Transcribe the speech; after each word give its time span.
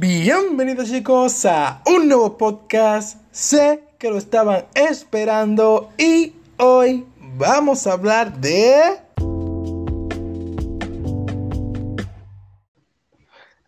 Bienvenidos 0.00 0.88
chicos 0.88 1.44
a 1.44 1.82
un 1.84 2.08
nuevo 2.08 2.38
podcast. 2.38 3.20
Sé 3.32 3.84
que 3.98 4.08
lo 4.08 4.16
estaban 4.16 4.64
esperando 4.72 5.90
y 5.98 6.32
hoy 6.56 7.04
vamos 7.36 7.86
a 7.86 7.92
hablar 7.92 8.40
de... 8.40 8.96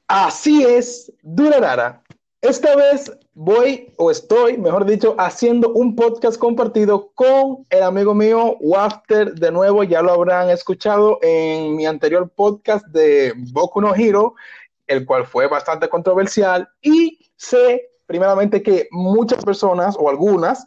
Así 0.07 0.65
es, 0.65 1.13
Durarara. 1.21 2.03
Esta 2.41 2.77
vez 2.77 3.13
voy, 3.35 3.93
o 3.99 4.11
estoy, 4.11 4.57
mejor 4.57 4.87
dicho, 4.87 5.15
haciendo 5.19 5.69
un 5.75 5.95
podcast 5.95 6.39
compartido 6.39 7.11
con 7.15 7.67
el 7.69 7.83
amigo 7.83 8.15
mío 8.15 8.57
Wafter. 8.61 9.35
De 9.35 9.53
nuevo, 9.53 9.85
ya 9.85 10.01
lo 10.01 10.13
habrán 10.13 10.49
escuchado 10.49 11.19
en 11.21 11.77
mi 11.77 11.85
anterior 11.85 12.27
podcast 12.35 12.87
de 12.87 13.35
Boku 13.53 13.83
no 13.83 13.95
Hero 13.95 14.35
el 14.93 15.07
cual 15.07 15.27
fue 15.27 15.47
bastante 15.47 15.89
controversial 15.89 16.69
y 16.81 17.19
sé 17.37 17.89
primeramente 18.07 18.63
que 18.63 18.89
muchas 18.91 19.45
personas 19.45 19.97
o 19.99 20.09
algunas 20.09 20.67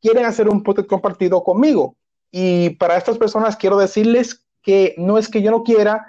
quieren 0.00 0.24
hacer 0.24 0.48
un 0.48 0.62
podcast 0.62 0.88
compartido 0.88 1.42
conmigo. 1.44 1.96
Y 2.30 2.70
para 2.70 2.96
estas 2.96 3.18
personas 3.18 3.56
quiero 3.56 3.76
decirles 3.76 4.42
que 4.62 4.94
no 4.98 5.18
es 5.18 5.28
que 5.28 5.42
yo 5.42 5.50
no 5.50 5.62
quiera, 5.62 6.06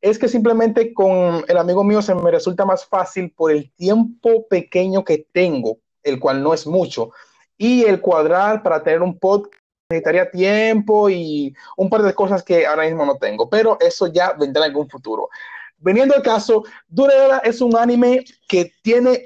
es 0.00 0.18
que 0.18 0.28
simplemente 0.28 0.94
con 0.94 1.44
el 1.46 1.56
amigo 1.58 1.84
mío 1.84 2.02
se 2.02 2.14
me 2.14 2.30
resulta 2.30 2.64
más 2.64 2.84
fácil 2.86 3.30
por 3.30 3.52
el 3.52 3.70
tiempo 3.72 4.46
pequeño 4.48 5.04
que 5.04 5.26
tengo, 5.32 5.78
el 6.02 6.18
cual 6.18 6.42
no 6.42 6.54
es 6.54 6.66
mucho. 6.66 7.10
Y 7.58 7.84
el 7.84 8.00
cuadrar 8.00 8.62
para 8.62 8.82
tener 8.82 9.02
un 9.02 9.18
podcast 9.18 9.54
necesitaría 9.90 10.30
tiempo 10.30 11.10
y 11.10 11.54
un 11.76 11.90
par 11.90 12.02
de 12.02 12.14
cosas 12.14 12.42
que 12.42 12.66
ahora 12.66 12.84
mismo 12.84 13.04
no 13.04 13.16
tengo, 13.16 13.50
pero 13.50 13.76
eso 13.80 14.06
ya 14.06 14.32
vendrá 14.32 14.64
en 14.64 14.70
algún 14.70 14.88
futuro. 14.88 15.28
Veniendo 15.80 16.14
al 16.14 16.22
caso, 16.22 16.62
Durera 16.88 17.38
es 17.38 17.60
un 17.60 17.76
anime 17.76 18.24
que 18.46 18.72
tiene 18.82 19.24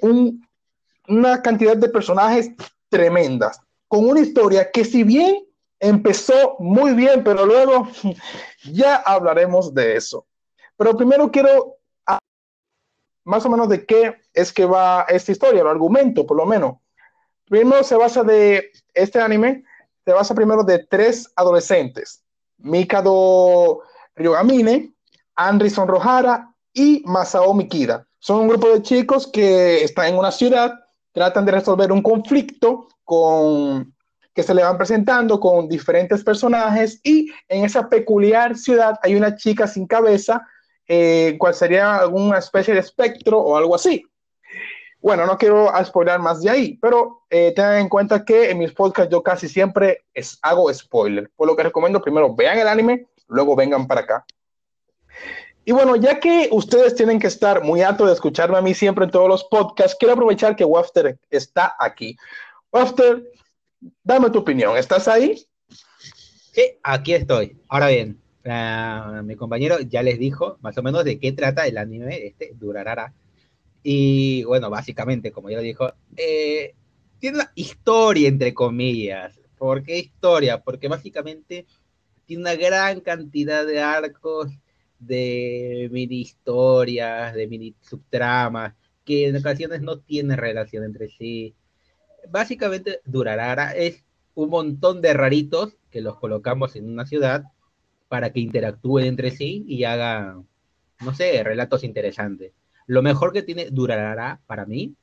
una 1.09 1.43
cantidad 1.43 1.77
de 1.77 1.89
personajes 1.89 2.51
tremendas, 2.88 3.61
con 3.88 4.09
una 4.09 4.21
historia 4.21 4.71
que 4.71 4.85
si 4.85 5.02
bien 5.02 5.45
empezó 5.80 6.57
muy 6.61 6.95
bien, 6.95 7.24
pero 7.24 7.45
luego 7.45 7.88
ya 8.73 8.96
hablaremos 8.96 9.74
de 9.74 9.96
eso. 9.96 10.27
Pero 10.77 10.96
primero 10.96 11.30
quiero 11.30 11.77
más 13.24 13.45
o 13.45 13.51
menos 13.51 13.68
de 13.68 13.85
qué 13.85 14.21
es 14.33 14.52
que 14.52 14.65
va 14.65 15.07
esta 15.09 15.33
historia, 15.33 15.63
el 15.63 15.66
argumento 15.66 16.27
por 16.27 16.37
lo 16.37 16.46
menos. 16.46 16.77
Primero 17.46 17.83
se 17.83 17.96
basa 17.96 18.23
de 18.23 18.71
este 18.93 19.21
anime, 19.21 19.65
se 20.05 20.13
basa 20.13 20.35
primero 20.35 20.63
de 20.63 20.87
tres 20.87 21.30
adolescentes, 21.35 22.23
Mikado 22.59 23.83
Ryogamine, 24.15 24.93
Anderson 25.37 25.88
Rojara 25.88 26.54
y 26.73 27.02
Masao 27.07 27.54
Mikida. 27.54 28.07
Son 28.18 28.40
un 28.40 28.49
grupo 28.49 28.68
de 28.68 28.82
chicos 28.82 29.27
que 29.27 29.85
están 29.85 30.07
en 30.07 30.18
una 30.18 30.32
ciudad, 30.32 30.73
tratan 31.13 31.45
de 31.45 31.52
resolver 31.52 31.93
un 31.93 32.02
conflicto 32.02 32.88
con, 33.04 33.95
que 34.35 34.43
se 34.43 34.55
le 34.55 34.62
van 34.62 34.77
presentando 34.77 35.38
con 35.38 35.68
diferentes 35.68 36.24
personajes 36.24 37.01
y 37.05 37.30
en 37.49 37.65
esa 37.65 37.88
peculiar 37.88 38.57
ciudad 38.57 38.99
hay 39.02 39.15
una 39.15 39.37
chica 39.37 39.66
sin 39.66 39.87
cabeza, 39.87 40.46
eh, 40.88 41.37
cual 41.38 41.55
sería 41.55 41.96
alguna 41.96 42.38
especie 42.38 42.74
de 42.74 42.80
espectro 42.80 43.38
o 43.38 43.57
algo 43.57 43.74
así. 43.74 44.05
Bueno, 45.01 45.27
no 45.27 45.37
quiero 45.37 45.71
spoiler 45.85 46.18
más 46.18 46.40
de 46.40 46.49
ahí, 46.49 46.79
pero 46.80 47.24
eh, 47.29 47.52
tengan 47.55 47.77
en 47.77 47.88
cuenta 47.90 48.24
que 48.24 48.51
en 48.51 48.59
mis 48.59 48.73
podcasts 48.73 49.12
yo 49.12 49.23
casi 49.23 49.49
siempre 49.49 50.07
es, 50.15 50.38
hago 50.40 50.73
spoiler, 50.73 51.30
por 51.37 51.46
lo 51.46 51.55
que 51.55 51.62
recomiendo 51.62 52.01
primero 52.01 52.35
vean 52.35 52.59
el 52.59 52.66
anime, 52.66 53.07
luego 53.29 53.55
vengan 53.55 53.87
para 53.87 54.01
acá. 54.01 54.24
Y 55.65 55.73
bueno, 55.73 55.96
ya 55.96 56.20
que 56.20 56.48
ustedes 56.52 56.95
tienen 56.95 57.18
que 57.18 57.26
estar 57.26 57.65
muy 57.65 57.80
alto 57.80 58.07
de 58.07 58.12
escucharme 58.12 58.59
a 58.59 58.62
mí 58.62 58.74
siempre 58.74 59.07
en 59.07 59.10
todos 59.10 59.29
los 59.29 59.45
podcasts, 59.45 59.96
quiero 59.98 60.12
aprovechar 60.12 60.56
que 60.56 60.65
Wafter 60.65 61.18
está 61.30 61.74
aquí. 61.79 62.16
Wafter, 62.71 63.24
dame 64.03 64.28
tu 64.31 64.41
opinión. 64.41 64.76
¿Estás 64.76 65.09
ahí? 65.09 65.47
Sí, 66.53 66.78
aquí 66.82 67.15
estoy. 67.15 67.59
Ahora 67.69 67.89
bien, 67.89 68.21
mi 69.25 69.37
compañero 69.37 69.81
ya 69.81 70.03
les 70.03 70.19
dijo 70.19 70.59
más 70.61 70.77
o 70.77 70.83
menos 70.83 71.03
de 71.05 71.19
qué 71.19 71.33
trata 71.33 71.66
el 71.66 71.78
anime 71.78 72.27
este, 72.27 72.53
Durarara. 72.55 73.15
Y 73.83 74.44
bueno, 74.44 74.69
básicamente, 74.69 75.33
como 75.33 75.49
ya 75.49 75.56
lo 75.56 75.62
dijo, 75.62 75.93
eh, 76.16 76.75
tiene 77.19 77.39
una 77.39 77.53
historia, 77.55 78.28
entre 78.28 78.53
comillas. 78.53 79.41
¿Por 79.56 79.83
qué 79.83 79.99
historia? 79.99 80.62
Porque 80.62 80.89
básicamente 80.89 81.66
tiene 82.27 82.43
una 82.43 82.55
gran 82.55 83.00
cantidad 83.00 83.66
de 83.66 83.81
arcos 83.81 84.50
de 84.99 85.88
mini 85.93 86.21
historias, 86.21 87.34
de 87.34 87.47
mini 87.47 87.75
subtramas, 87.81 88.75
que 89.05 89.28
en 89.28 89.37
ocasiones 89.37 89.82
no 89.82 89.99
tienen 89.99 90.37
relación 90.38 90.84
entre 90.84 91.09
sí. 91.09 91.55
Básicamente, 92.31 93.00
Durarara 93.04 93.72
es 93.72 94.04
un 94.34 94.50
montón 94.50 95.00
de 95.03 95.12
raritos 95.12 95.77
que 95.91 96.00
los 96.00 96.19
colocamos 96.19 96.77
en 96.77 96.91
una 96.91 97.06
ciudad 97.06 97.44
para 98.09 98.33
que 98.33 98.41
interactúen 98.41 99.06
entre 99.06 99.31
sí 99.31 99.65
y 99.69 99.84
hagan, 99.84 100.47
no 101.00 101.15
sé, 101.15 101.43
relatos 101.43 101.84
interesantes. 101.84 102.53
Lo 102.87 103.03
mejor 103.03 103.33
que 103.33 103.43
tiene 103.43 103.71
Durarara 103.71 104.41
para 104.47 104.66
mí 104.66 104.94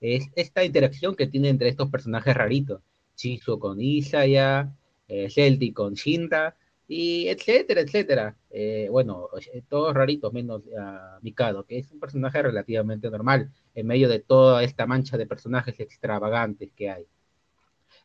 es 0.00 0.28
esta 0.36 0.64
interacción 0.64 1.16
que 1.16 1.26
tiene 1.26 1.48
entre 1.48 1.68
estos 1.68 1.90
personajes 1.90 2.34
raritos. 2.34 2.82
Chizo 3.14 3.58
con 3.58 3.80
Isaya, 3.80 4.72
eh, 5.08 5.28
Celti 5.30 5.72
con 5.72 5.94
Shinta, 5.94 6.56
y 6.88 7.28
etcétera, 7.28 7.82
etcétera. 7.82 8.36
Eh, 8.50 8.88
bueno, 8.90 9.28
eh, 9.52 9.62
todos 9.68 9.94
raritos, 9.94 10.32
menos 10.32 10.62
a 10.76 11.18
Mikado, 11.20 11.64
que 11.64 11.78
es 11.78 11.92
un 11.92 12.00
personaje 12.00 12.42
relativamente 12.42 13.10
normal 13.10 13.52
en 13.74 13.86
medio 13.86 14.08
de 14.08 14.20
toda 14.20 14.64
esta 14.64 14.86
mancha 14.86 15.18
de 15.18 15.26
personajes 15.26 15.78
extravagantes 15.78 16.72
que 16.74 16.90
hay. 16.90 17.04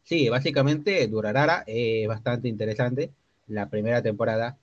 Sí, 0.04 0.28
básicamente 0.28 1.08
Durarara 1.08 1.64
es 1.66 2.08
bastante 2.10 2.50
interesante 2.50 3.14
la 3.48 3.70
primera 3.70 4.02
temporada. 4.02 4.58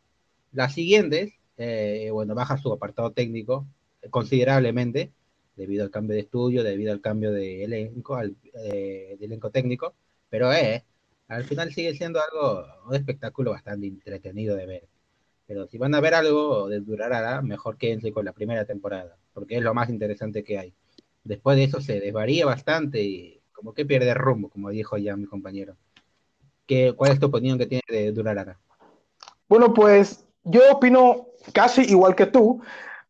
Las 0.53 0.75
siguientes, 0.75 1.33
eh, 1.57 2.11
bueno, 2.13 2.35
baja 2.35 2.59
su 2.59 2.73
apartado 2.73 3.13
técnico 3.13 3.67
considerablemente 4.11 5.13
debido 5.57 5.85
al 5.85 5.91
cambio 5.91 6.15
de 6.15 6.21
estudio, 6.21 6.63
debido 6.63 6.93
al 6.93 7.01
cambio 7.01 7.33
de 7.33 7.65
elenco, 7.65 8.17
al, 8.17 8.37
de 8.53 9.19
elenco 9.21 9.51
técnico, 9.51 9.95
pero 10.29 10.53
es 10.53 10.83
al 11.31 11.45
final 11.45 11.73
sigue 11.73 11.95
siendo 11.95 12.21
algo, 12.21 12.67
un 12.89 12.95
espectáculo 12.95 13.53
bastante 13.53 13.87
entretenido 13.87 14.57
de 14.57 14.67
ver. 14.67 14.89
Pero 15.47 15.67
si 15.69 15.79
van 15.79 15.95
a 15.95 16.01
ver 16.01 16.15
algo 16.15 16.69
de 16.69 16.81
Durarara, 16.81 17.41
mejor 17.41 17.77
quédense 17.77 18.13
con 18.13 18.25
la 18.25 18.33
primera 18.33 18.65
temporada, 18.65 19.17
porque 19.33 19.57
es 19.57 19.63
lo 19.63 19.73
más 19.73 19.89
interesante 19.89 20.43
que 20.43 20.59
hay. 20.59 20.75
Después 21.23 21.57
de 21.57 21.65
eso 21.65 21.81
se 21.81 22.01
desvaría 22.01 22.47
bastante 22.47 23.01
y 23.03 23.41
como 23.53 23.73
que 23.73 23.87
pierde 23.87 24.13
rumbo, 24.13 24.49
como 24.49 24.71
dijo 24.71 24.99
ya 24.99 25.17
mi 25.17 25.27
compañero. 25.27 25.77
¿Qué, 26.67 26.95
¿Cuál 26.97 27.13
es 27.13 27.21
tu 27.21 27.27
opinión 27.27 27.59
que 27.59 27.67
tiene 27.67 27.83
de 27.89 28.11
Durarara? 28.11 28.59
Bueno, 29.49 29.73
pues 29.73 30.25
yo 30.43 30.63
opino 30.73 31.29
casi 31.53 31.83
igual 31.83 32.17
que 32.17 32.27
tú. 32.27 32.61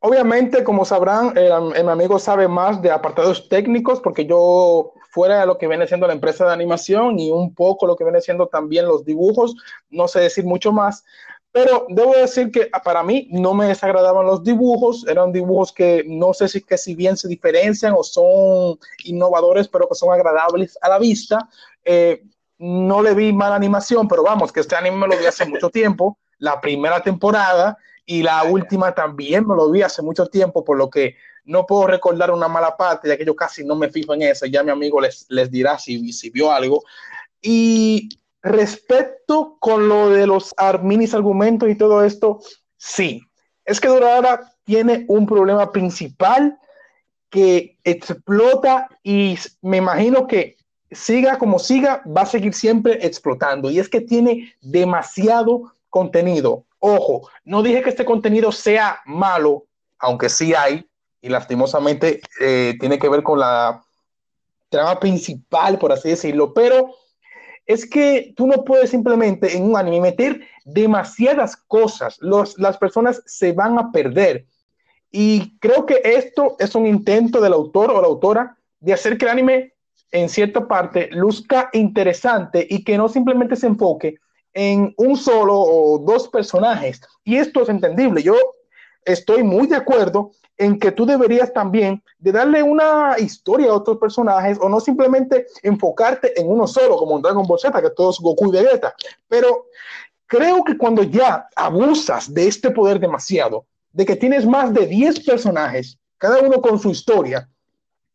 Obviamente, 0.01 0.63
como 0.63 0.85
sabrán, 0.85 1.37
el, 1.39 1.75
el 1.75 1.89
amigo 1.89 2.19
sabe 2.19 2.49
más 2.49 2.83
de 2.83 2.91
apartados 2.91 3.49
técnicos, 3.49 4.01
porque 4.01 4.27
yo 4.27 4.93
fuera 5.11 5.41
de 5.41 5.47
lo 5.47 5.59
que 5.59 5.69
viene 5.69 5.87
siendo 5.87 6.07
la 6.07 6.13
empresa 6.13 6.47
de 6.47 6.53
animación 6.53 7.19
y 7.19 7.31
un 7.31 7.55
poco 7.55 7.87
lo 7.87 7.97
que 7.97 8.05
viene 8.05 8.21
siendo 8.21 8.47
también 8.47 8.87
los 8.87 9.05
dibujos, 9.05 9.55
no 9.91 10.09
sé 10.09 10.21
decir 10.21 10.45
mucho 10.45 10.73
más, 10.73 11.05
pero 11.53 11.87
debo 11.89 12.13
decir 12.13 12.53
que 12.53 12.71
para 12.85 13.03
mí 13.03 13.29
no 13.31 13.55
me 13.55 13.67
desagradaban 13.67 14.25
los 14.25 14.45
dibujos, 14.45 15.05
eran 15.09 15.33
dibujos 15.33 15.73
que 15.73 16.05
no 16.07 16.33
sé 16.33 16.49
si 16.49 16.63
que 16.63 16.79
si 16.79 16.95
bien 16.95 17.17
se 17.17 17.27
diferencian 17.27 17.93
o 17.97 18.05
son 18.05 18.79
innovadores, 19.05 19.67
pero 19.67 19.89
que 19.89 19.97
son 19.97 20.13
agradables 20.13 20.79
a 20.81 20.89
la 20.89 20.99
vista. 20.99 21.49
Eh, 21.85 22.23
no 22.59 23.03
le 23.03 23.15
vi 23.15 23.33
mala 23.33 23.57
animación, 23.57 24.07
pero 24.07 24.23
vamos, 24.23 24.53
que 24.53 24.61
este 24.61 24.77
anime 24.77 24.99
me 24.99 25.09
lo 25.09 25.19
vi 25.19 25.27
hace 25.27 25.47
mucho 25.47 25.71
tiempo, 25.71 26.19
la 26.39 26.61
primera 26.61 27.03
temporada 27.03 27.77
y 28.05 28.23
la 28.23 28.45
última 28.45 28.95
también 28.95 29.47
me 29.47 29.57
lo 29.57 29.71
vi 29.71 29.83
hace 29.83 30.03
mucho 30.03 30.27
tiempo, 30.27 30.65
por 30.65 30.77
lo 30.77 30.91
que 30.91 31.17
no 31.51 31.67
puedo 31.67 31.89
recordar 31.89 32.31
una 32.31 32.47
mala 32.47 32.77
parte, 32.77 33.09
ya 33.09 33.17
que 33.17 33.25
yo 33.25 33.35
casi 33.35 33.65
no 33.65 33.75
me 33.75 33.91
fijo 33.91 34.15
en 34.15 34.23
eso, 34.23 34.47
ya 34.47 34.63
mi 34.63 34.71
amigo 34.71 35.01
les, 35.01 35.27
les 35.29 35.51
dirá 35.51 35.79
si, 35.79 36.13
si 36.13 36.31
vio 36.31 36.53
algo. 36.53 36.85
Y 37.43 38.09
respecto 38.41 39.57
con 39.59 39.89
lo 39.89 40.11
de 40.11 40.29
los 40.29 40.55
minis 40.83 41.13
argumentos 41.13 41.69
y 41.69 41.75
todo 41.75 42.05
esto, 42.05 42.39
sí, 42.77 43.23
es 43.65 43.81
que 43.81 43.89
Dorada 43.89 44.55
tiene 44.63 45.05
un 45.09 45.27
problema 45.27 45.73
principal 45.73 46.57
que 47.31 47.79
explota 47.83 48.89
y 49.03 49.37
me 49.61 49.79
imagino 49.79 50.29
que 50.29 50.57
siga 50.93 51.37
como 51.37 51.59
siga, 51.59 52.03
va 52.07 52.23
a 52.23 52.27
seguir 52.27 52.55
siempre 52.55 53.05
explotando. 53.05 53.71
Y 53.71 53.81
es 53.81 53.89
que 53.89 54.01
tiene 54.01 54.55
demasiado 54.61 55.75
contenido. 55.89 56.65
Ojo, 56.79 57.29
no 57.45 57.63
dije 57.63 57.83
que 57.83 57.91
este 57.91 58.05
contenido 58.05 58.53
sea 58.53 59.01
malo, 59.05 59.67
aunque 59.99 60.29
sí 60.29 60.55
hay, 60.55 60.89
y 61.23 61.29
lastimosamente 61.29 62.21
eh, 62.41 62.77
tiene 62.81 62.99
que 62.99 63.09
ver 63.09 63.23
con 63.23 63.39
la 63.39 63.83
trama 64.69 64.99
principal, 64.99 65.79
por 65.79 65.93
así 65.93 66.11
decirlo, 66.11 66.55
pero 66.55 66.95
es 67.67 67.89
que 67.89 68.33
tú 68.37 68.47
no 68.47 68.65
puedes 68.65 68.91
simplemente 68.91 69.57
en 69.57 69.65
un 69.65 69.77
anime 69.77 70.01
meter 70.01 70.41
demasiadas 70.65 71.57
cosas, 71.57 72.17
Los, 72.21 72.59
las 72.59 72.79
personas 72.79 73.23
se 73.27 73.53
van 73.53 73.79
a 73.79 73.93
perder. 73.93 74.47
Y 75.13 75.59
creo 75.59 75.87
que 75.87 76.01
esto 76.05 76.57
es 76.59 76.75
un 76.75 76.87
intento 76.87 77.41
del 77.41 77.53
autor 77.53 77.91
o 77.91 78.01
la 78.01 78.07
autora 78.07 78.57
de 78.79 78.93
hacer 78.93 79.19
que 79.19 79.25
el 79.25 79.33
anime 79.33 79.75
en 80.13 80.29
cierta 80.29 80.67
parte 80.67 81.09
luzca 81.13 81.71
interesante 81.73 82.67
y 82.69 82.83
que 82.83 82.97
no 82.97 83.09
simplemente 83.09 83.57
se 83.57 83.67
enfoque 83.67 84.17
en 84.53 84.93
un 84.97 85.17
solo 85.17 85.59
o 85.59 85.99
dos 85.99 86.29
personajes. 86.29 87.01
Y 87.25 87.37
esto 87.37 87.63
es 87.63 87.69
entendible. 87.69 88.23
Yo 88.23 88.35
estoy 89.05 89.43
muy 89.43 89.67
de 89.67 89.77
acuerdo 89.77 90.33
en 90.61 90.79
que 90.79 90.93
tú 90.93 91.07
deberías 91.07 91.55
también 91.55 92.03
de 92.19 92.33
darle 92.33 92.63
una 92.63 93.17
historia 93.19 93.71
a 93.71 93.75
otros 93.75 93.97
personajes 93.97 94.59
o 94.61 94.69
no 94.69 94.79
simplemente 94.79 95.47
enfocarte 95.63 96.39
en 96.39 96.51
uno 96.51 96.67
solo, 96.67 96.99
como 96.99 97.17
en 97.17 97.23
Dragon 97.23 97.47
Ball 97.47 97.59
Z, 97.59 97.81
que 97.81 97.91
todos 97.91 98.21
Goku 98.21 98.49
y 98.49 98.63
Vegeta. 98.63 98.95
Pero 99.27 99.69
creo 100.27 100.63
que 100.63 100.77
cuando 100.77 101.03
ya 101.03 101.49
abusas 101.57 102.33
de 102.35 102.47
este 102.47 102.71
poder 102.71 103.01
demasiado, 103.01 103.65
de 103.93 104.05
que 104.05 104.17
tienes 104.17 104.47
más 104.47 104.75
de 104.75 104.87
10 104.87 105.25
personajes, 105.25 105.99
cada 106.19 106.41
uno 106.41 106.61
con 106.61 106.79
su 106.79 106.91
historia, 106.91 107.49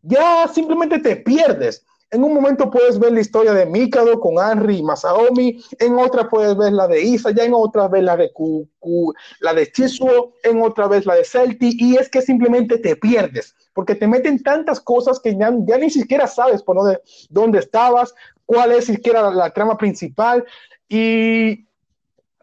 ya 0.04 0.48
simplemente 0.48 1.00
te 1.00 1.16
pierdes. 1.16 1.84
En 2.12 2.24
un 2.24 2.34
momento 2.34 2.70
puedes 2.70 3.00
ver 3.00 3.12
la 3.14 3.22
historia 3.22 3.54
de 3.54 3.66
Mikado 3.66 4.20
con 4.20 4.36
Henry 4.38 4.78
y 4.78 4.84
Masaomi, 4.84 5.62
en 5.80 5.98
otra 5.98 6.30
puedes 6.30 6.56
ver 6.56 6.72
la 6.72 6.88
de 6.88 7.02
Isa, 7.02 7.32
ya 7.32 7.44
en 7.44 7.54
otra 7.54 7.88
vez 7.88 8.04
la 8.04 8.16
de 8.16 8.32
Kuku, 8.32 9.14
la 9.40 9.54
de 9.54 9.72
Chizuo, 9.72 10.34
en 10.44 10.62
otra 10.62 10.88
vez 10.88 11.06
la 11.06 11.16
de 11.16 11.26
Celti, 11.26 11.76
y 11.80 11.98
es 11.98 12.08
que 12.10 12.22
simplemente 12.22 12.78
te 12.78 12.96
pierdes, 12.96 13.56
porque 13.74 13.96
te 13.96 14.08
meten 14.08 14.42
tantas 14.44 14.80
cosas 14.80 15.20
que 15.20 15.36
ya, 15.36 15.50
ni 15.50 15.90
siquiera 15.90 16.28
sabes 16.28 16.62
por 16.62 16.78
dónde, 16.78 17.02
dónde 17.30 17.60
estabas, 17.60 18.14
cuál 18.46 18.72
es 18.72 18.86
siquiera 18.86 19.24
la, 19.24 19.32
la 19.32 19.50
trama 19.50 19.76
principal, 19.78 20.46
y 20.88 21.68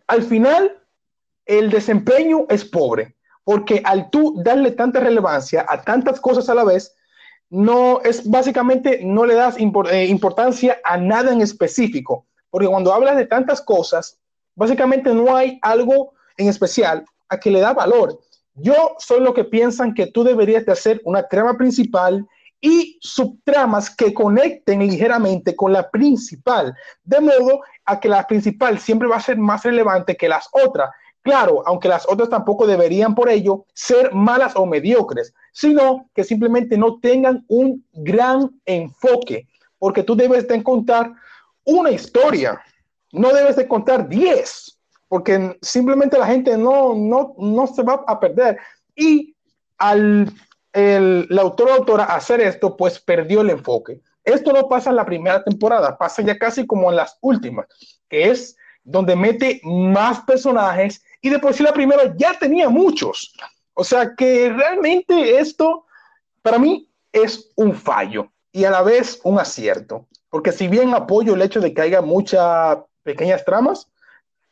al 0.09 0.23
final 0.23 0.77
el 1.47 1.71
desempeño 1.71 2.47
es 2.49 2.65
pobre, 2.65 3.15
porque 3.45 3.81
al 3.85 4.11
tú 4.11 4.43
darle 4.43 4.73
tanta 4.73 5.01
relevancia 5.01 5.65
a 5.69 5.83
tantas 5.83 6.21
cosas 6.21 6.49
a 6.49 6.55
la 6.55 6.65
vez, 6.65 6.95
no 7.53 8.01
es 8.01 8.29
básicamente 8.29 9.01
no 9.05 9.27
le 9.27 9.35
das 9.35 9.57
eh, 9.59 10.07
importancia 10.07 10.81
a 10.85 10.97
nada 10.97 11.33
en 11.33 11.43
específico, 11.43 12.27
porque 12.49 12.67
cuando 12.67 12.95
hablas 12.95 13.15
de 13.19 13.27
tantas 13.27 13.61
cosas, 13.61 14.19
básicamente 14.55 15.15
no 15.15 15.37
hay 15.37 15.59
algo 15.61 16.15
en 16.39 16.49
especial 16.49 17.05
a 17.29 17.39
que 17.39 17.51
le 17.51 17.61
da 17.61 17.75
valor. 17.75 18.19
Yo 18.55 18.97
soy 18.99 19.21
lo 19.21 19.35
que 19.35 19.45
piensan 19.45 19.93
que 19.93 20.07
tú 20.07 20.25
deberías 20.25 20.65
de 20.65 20.73
hacer 20.73 21.03
una 21.05 21.29
trama 21.29 21.59
principal 21.59 22.27
y 22.59 22.99
subtramas 23.03 23.95
que 23.95 24.15
conecten 24.15 24.81
ligeramente 24.81 25.55
con 25.55 25.75
la 25.75 25.91
principal, 25.91 26.75
de 27.05 27.21
modo 27.21 27.61
a 27.85 28.01
que 28.01 28.09
la 28.09 28.27
principal 28.27 28.79
siempre 28.79 29.09
va 29.09 29.17
a 29.17 29.21
ser 29.21 29.37
más 29.37 29.63
relevante 29.63 30.17
que 30.17 30.29
las 30.29 30.49
otras. 30.53 30.89
Claro, 31.23 31.63
aunque 31.67 31.89
las 31.89 32.07
otras 32.09 32.29
tampoco 32.29 32.67
deberían 32.67 33.15
por 33.15 33.29
ello 33.29 33.65
ser 33.75 34.13
malas 34.13 34.55
o 34.57 34.67
mediocres, 34.67 35.33
sino 35.53 36.11
que 36.15 36.25
simplemente 36.25 36.77
no 36.77 36.99
tengan 37.01 37.45
un 37.49 37.87
gran 37.93 38.51
enfoque, 38.65 39.47
porque 39.79 40.03
tú 40.03 40.17
debes 40.17 40.49
de 40.49 40.63
contar 40.63 41.13
una 41.65 41.91
historia, 41.91 42.61
no 43.13 43.33
debes 43.33 43.57
de 43.57 43.69
contar 43.69 44.09
10, 44.09 44.79
porque 45.09 45.57
simplemente 45.63 46.19
la 46.19 46.27
gente 46.27 46.57
no, 46.57 46.95
no, 46.95 47.35
no 47.39 47.67
se 47.69 47.83
va 47.83 48.03
a 48.07 48.19
perder. 48.19 48.59
Y 48.97 49.37
al 49.79 50.33
el, 50.73 51.27
la 51.29 51.43
autora 51.43 51.75
autora 51.75 52.05
hacer 52.05 52.41
esto, 52.41 52.77
pues 52.77 52.99
perdió 52.99 53.43
el 53.43 53.51
enfoque. 53.51 54.01
Esto 54.25 54.53
no 54.53 54.69
pasa 54.69 54.91
en 54.91 54.97
la 54.97 55.05
primera 55.05 55.43
temporada, 55.43 55.99
pasa 55.99 56.23
ya 56.23 56.39
casi 56.39 56.67
como 56.67 56.91
en 56.91 56.97
las 56.97 57.19
últimas, 57.21 57.67
que 58.09 58.31
es 58.31 58.57
donde 58.85 59.17
mete 59.17 59.61
más 59.65 60.21
personajes 60.21 61.03
y 61.21 61.31
de 61.31 61.39
por 61.39 61.55
sí 61.55 61.63
la 61.63 61.73
primera 61.73 62.15
ya 62.17 62.39
tenía 62.39 62.69
muchos. 62.69 63.35
O 63.75 63.85
sea 63.85 64.15
que 64.17 64.51
realmente 64.51 65.39
esto 65.39 65.87
para 66.43 66.59
mí 66.59 66.89
es 67.13 67.51
un 67.57 67.75
fallo 67.75 68.31
y 68.51 68.65
a 68.65 68.71
la 68.71 68.83
vez 68.83 69.21
un 69.25 69.39
acierto, 69.39 70.07
porque 70.29 70.53
si 70.53 70.69
bien 70.69 70.95
apoyo 70.95 71.35
el 71.35 71.43
hecho 71.43 71.61
de 71.61 71.73
que 71.73 71.83
haya 71.83 72.03
muchas 72.03 72.79
pequeñas 73.03 73.45
tramas, 73.45 73.89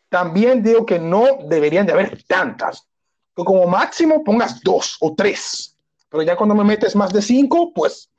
también 0.09 0.62
digo 0.62 0.87
que 0.87 0.99
no 0.99 1.25
deberían 1.49 1.87
de 1.87 1.93
haber 1.93 2.23
tantas. 2.25 2.87
Que 3.35 3.44
como 3.44 3.67
máximo 3.67 4.25
pongas 4.25 4.61
dos 4.62 4.97
o 5.00 5.15
tres, 5.15 5.76
pero 6.09 6.23
ya 6.23 6.37
cuando 6.37 6.55
me 6.55 6.65
metes 6.65 6.97
más 6.97 7.12
de 7.12 7.23
cinco, 7.23 7.73
pues 7.73 8.11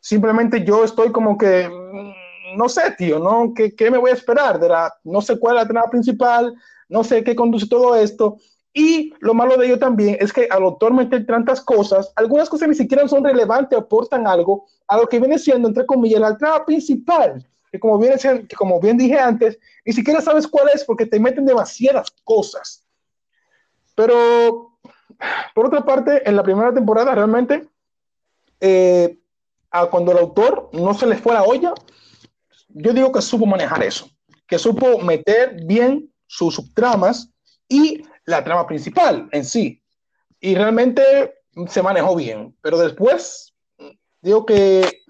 simplemente 0.00 0.64
yo 0.64 0.84
estoy 0.84 1.12
como 1.12 1.36
que, 1.36 1.68
mm, 1.68 2.12
no 2.56 2.68
sé, 2.68 2.94
tío, 2.96 3.18
¿no? 3.18 3.52
¿Qué, 3.54 3.74
qué 3.74 3.90
me 3.90 3.98
voy 3.98 4.10
a 4.10 4.14
esperar? 4.14 4.58
De 4.58 4.68
la, 4.68 4.92
no 5.04 5.20
sé 5.20 5.38
cuál 5.38 5.56
es 5.56 5.62
la 5.62 5.68
trama 5.68 5.90
principal, 5.90 6.54
no 6.88 7.04
sé 7.04 7.22
qué 7.22 7.34
conduce 7.34 7.68
todo 7.68 7.94
esto. 7.94 8.38
Y 8.72 9.14
lo 9.20 9.32
malo 9.32 9.56
de 9.56 9.66
ello 9.66 9.78
también 9.78 10.18
es 10.20 10.32
que 10.32 10.48
al 10.50 10.62
autor 10.62 10.92
meter 10.92 11.24
tantas 11.24 11.62
cosas, 11.62 12.12
algunas 12.14 12.48
cosas 12.50 12.68
ni 12.68 12.74
siquiera 12.74 13.08
son 13.08 13.24
relevantes, 13.24 13.78
aportan 13.78 14.26
algo 14.26 14.66
a 14.86 14.98
lo 14.98 15.06
que 15.06 15.18
viene 15.18 15.38
siendo, 15.38 15.68
entre 15.68 15.86
comillas, 15.86 16.20
la 16.20 16.36
trama 16.36 16.64
principal, 16.66 17.42
que 17.72 17.80
como, 17.80 18.02
siendo, 18.18 18.46
que 18.46 18.54
como 18.54 18.78
bien 18.78 18.98
dije 18.98 19.18
antes, 19.18 19.58
ni 19.84 19.94
siquiera 19.94 20.20
sabes 20.20 20.46
cuál 20.46 20.68
es 20.74 20.84
porque 20.84 21.06
te 21.06 21.18
meten 21.18 21.46
demasiadas 21.46 22.10
cosas. 22.22 22.84
Pero, 23.94 24.78
por 25.54 25.66
otra 25.66 25.82
parte, 25.82 26.28
en 26.28 26.36
la 26.36 26.42
primera 26.42 26.74
temporada 26.74 27.14
realmente, 27.14 27.66
eh, 28.60 29.18
a 29.70 29.86
cuando 29.86 30.12
el 30.12 30.18
autor 30.18 30.68
no 30.72 30.92
se 30.92 31.06
le 31.06 31.16
fue 31.16 31.32
la 31.32 31.44
olla, 31.44 31.72
yo 32.78 32.92
digo 32.92 33.10
que 33.10 33.22
supo 33.22 33.46
manejar 33.46 33.82
eso, 33.82 34.10
que 34.46 34.58
supo 34.58 34.98
meter 34.98 35.56
bien 35.64 36.12
sus 36.26 36.54
subtramas 36.54 37.30
y 37.68 38.02
la 38.26 38.44
trama 38.44 38.66
principal 38.66 39.28
en 39.32 39.44
sí. 39.44 39.82
Y 40.40 40.54
realmente 40.54 41.34
se 41.68 41.82
manejó 41.82 42.14
bien, 42.14 42.54
pero 42.60 42.76
después 42.78 43.54
digo 44.20 44.44
que 44.44 45.02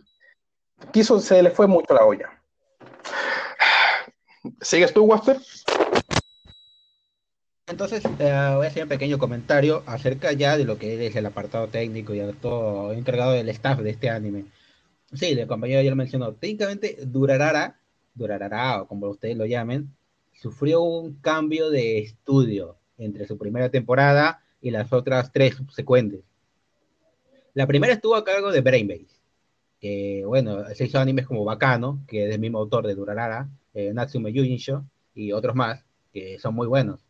quiso, 0.93 1.19
se 1.19 1.43
le 1.43 1.51
fue 1.51 1.67
mucho 1.67 1.93
la 1.93 2.05
olla. 2.05 2.41
¿Sigues 4.61 4.95
tú, 4.95 5.03
Waster? 5.05 5.39
Entonces, 7.67 8.05
eh, 8.05 8.53
voy 8.55 8.65
a 8.65 8.69
hacer 8.69 8.85
un 8.85 8.89
pequeño 8.89 9.19
comentario 9.19 9.83
acerca 9.87 10.31
ya 10.31 10.57
de 10.57 10.65
lo 10.65 10.79
que 10.79 11.05
es 11.09 11.17
el 11.17 11.27
apartado 11.27 11.67
técnico 11.67 12.15
y 12.15 12.21
todo 12.35 12.93
encargado 12.93 13.33
del 13.33 13.49
staff 13.49 13.81
de 13.81 13.91
este 13.91 14.09
anime. 14.09 14.45
Sí, 15.13 15.27
el 15.27 15.47
compañero 15.47 15.83
ya 15.83 15.91
lo 15.91 15.97
mencionó. 15.97 16.35
Técnicamente, 16.35 16.99
Durarara, 17.07 17.79
Durarara, 18.15 18.83
o 18.83 18.89
como 18.89 19.09
ustedes 19.09 19.37
lo 19.37 19.47
llamen, 19.47 19.95
sufrió 20.33 20.83
un 20.83 21.15
cambio 21.21 21.71
de 21.71 21.99
estudio 21.99 22.77
entre 22.99 23.27
su 23.27 23.39
primera 23.39 23.71
temporada 23.71 24.43
y 24.61 24.71
las 24.71 24.93
otras 24.93 25.33
tres 25.33 25.55
subsecuentes. 25.55 26.25
La 27.55 27.67
primera 27.67 27.95
estuvo 27.95 28.17
a 28.17 28.25
cargo 28.25 28.51
de 28.53 28.61
Brainbase, 28.61 29.21
que 29.81 30.25
bueno, 30.27 30.65
se 30.75 30.85
hizo 30.85 30.99
animes 30.99 31.27
como 31.27 31.45
Bacano, 31.45 32.05
que 32.07 32.27
es 32.29 32.35
el 32.35 32.41
mismo 32.41 32.59
autor 32.59 32.87
de 32.87 32.95
Durarara, 32.95 33.49
eh, 33.73 33.93
Natsume 33.95 34.33
Yujinsho 34.33 34.85
y 35.15 35.33
otros 35.33 35.55
más, 35.55 35.85
que 36.13 36.39
son 36.39 36.55
muy 36.55 36.67
buenos. 36.67 37.07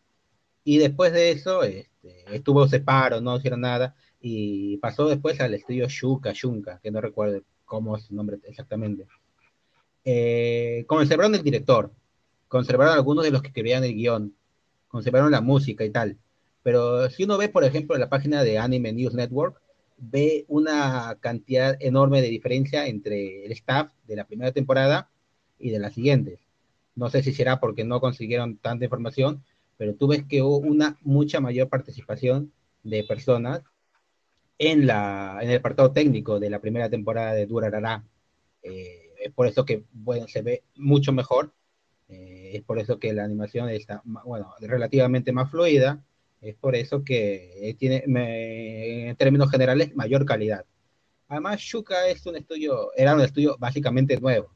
Y 0.64 0.78
después 0.78 1.12
de 1.12 1.30
eso, 1.30 1.62
este, 1.62 2.24
estuvo 2.32 2.68
separo, 2.68 3.20
no 3.20 3.36
hicieron 3.36 3.60
nada, 3.60 3.94
y 4.20 4.76
pasó 4.78 5.08
después 5.08 5.40
al 5.40 5.54
estudio 5.54 5.88
Shuka, 5.88 6.32
Shunka, 6.32 6.80
que 6.80 6.90
no 6.90 7.00
recuerdo 7.00 7.42
cómo 7.66 7.96
es 7.96 8.04
su 8.04 8.14
nombre 8.14 8.38
exactamente. 8.44 9.06
Eh, 10.04 10.84
conservaron 10.86 11.34
el 11.34 11.42
director, 11.42 11.92
conservaron 12.48 12.94
algunos 12.94 13.24
de 13.24 13.30
los 13.30 13.42
que 13.42 13.48
escribían 13.48 13.84
el 13.84 13.94
guion, 13.94 14.34
conservaron 14.88 15.30
la 15.30 15.42
música 15.42 15.84
y 15.84 15.90
tal. 15.90 16.16
Pero 16.62 17.10
si 17.10 17.24
uno 17.24 17.36
ve, 17.36 17.48
por 17.48 17.64
ejemplo, 17.64 17.96
la 17.98 18.08
página 18.08 18.42
de 18.42 18.58
Anime 18.58 18.92
News 18.92 19.14
Network, 19.14 19.60
ve 19.98 20.44
una 20.48 21.16
cantidad 21.20 21.76
enorme 21.80 22.22
de 22.22 22.28
diferencia 22.28 22.86
entre 22.86 23.44
el 23.44 23.52
staff 23.52 23.92
de 24.06 24.16
la 24.16 24.24
primera 24.24 24.52
temporada 24.52 25.10
y 25.58 25.70
de 25.70 25.78
las 25.78 25.94
siguientes. 25.94 26.40
No 26.94 27.10
sé 27.10 27.22
si 27.22 27.32
será 27.32 27.60
porque 27.60 27.84
no 27.84 28.00
consiguieron 28.00 28.56
tanta 28.56 28.84
información, 28.84 29.44
pero 29.76 29.94
tú 29.94 30.08
ves 30.08 30.24
que 30.28 30.42
hubo 30.42 30.58
una 30.58 30.98
mucha 31.02 31.40
mayor 31.40 31.68
participación 31.68 32.52
de 32.82 33.04
personas 33.04 33.62
en, 34.58 34.86
la, 34.86 35.38
en 35.42 35.50
el 35.50 35.58
apartado 35.58 35.92
técnico 35.92 36.40
de 36.40 36.50
la 36.50 36.60
primera 36.60 36.88
temporada 36.90 37.32
de 37.34 37.46
Durarara. 37.46 38.04
Eh, 38.62 39.12
es 39.18 39.32
por 39.32 39.46
eso 39.46 39.64
que, 39.64 39.84
bueno, 39.92 40.28
se 40.28 40.42
ve 40.42 40.64
mucho 40.76 41.12
mejor 41.12 41.52
eh, 42.08 42.52
es 42.54 42.62
por 42.62 42.78
eso 42.78 42.98
que 42.98 43.12
la 43.12 43.24
animación 43.24 43.68
está, 43.70 44.02
bueno, 44.04 44.54
relativamente 44.60 45.32
más 45.32 45.50
fluida. 45.50 46.02
Es 46.40 46.54
por 46.56 46.76
eso 46.76 47.02
que 47.04 47.74
tiene, 47.78 48.04
en 49.08 49.16
términos 49.16 49.50
generales, 49.50 49.94
mayor 49.96 50.24
calidad. 50.26 50.64
Además, 51.28 51.60
Shuka 51.60 52.08
es 52.08 52.24
un 52.26 52.36
estudio, 52.36 52.92
era 52.96 53.14
un 53.14 53.20
estudio 53.22 53.56
básicamente 53.58 54.18
nuevo, 54.20 54.54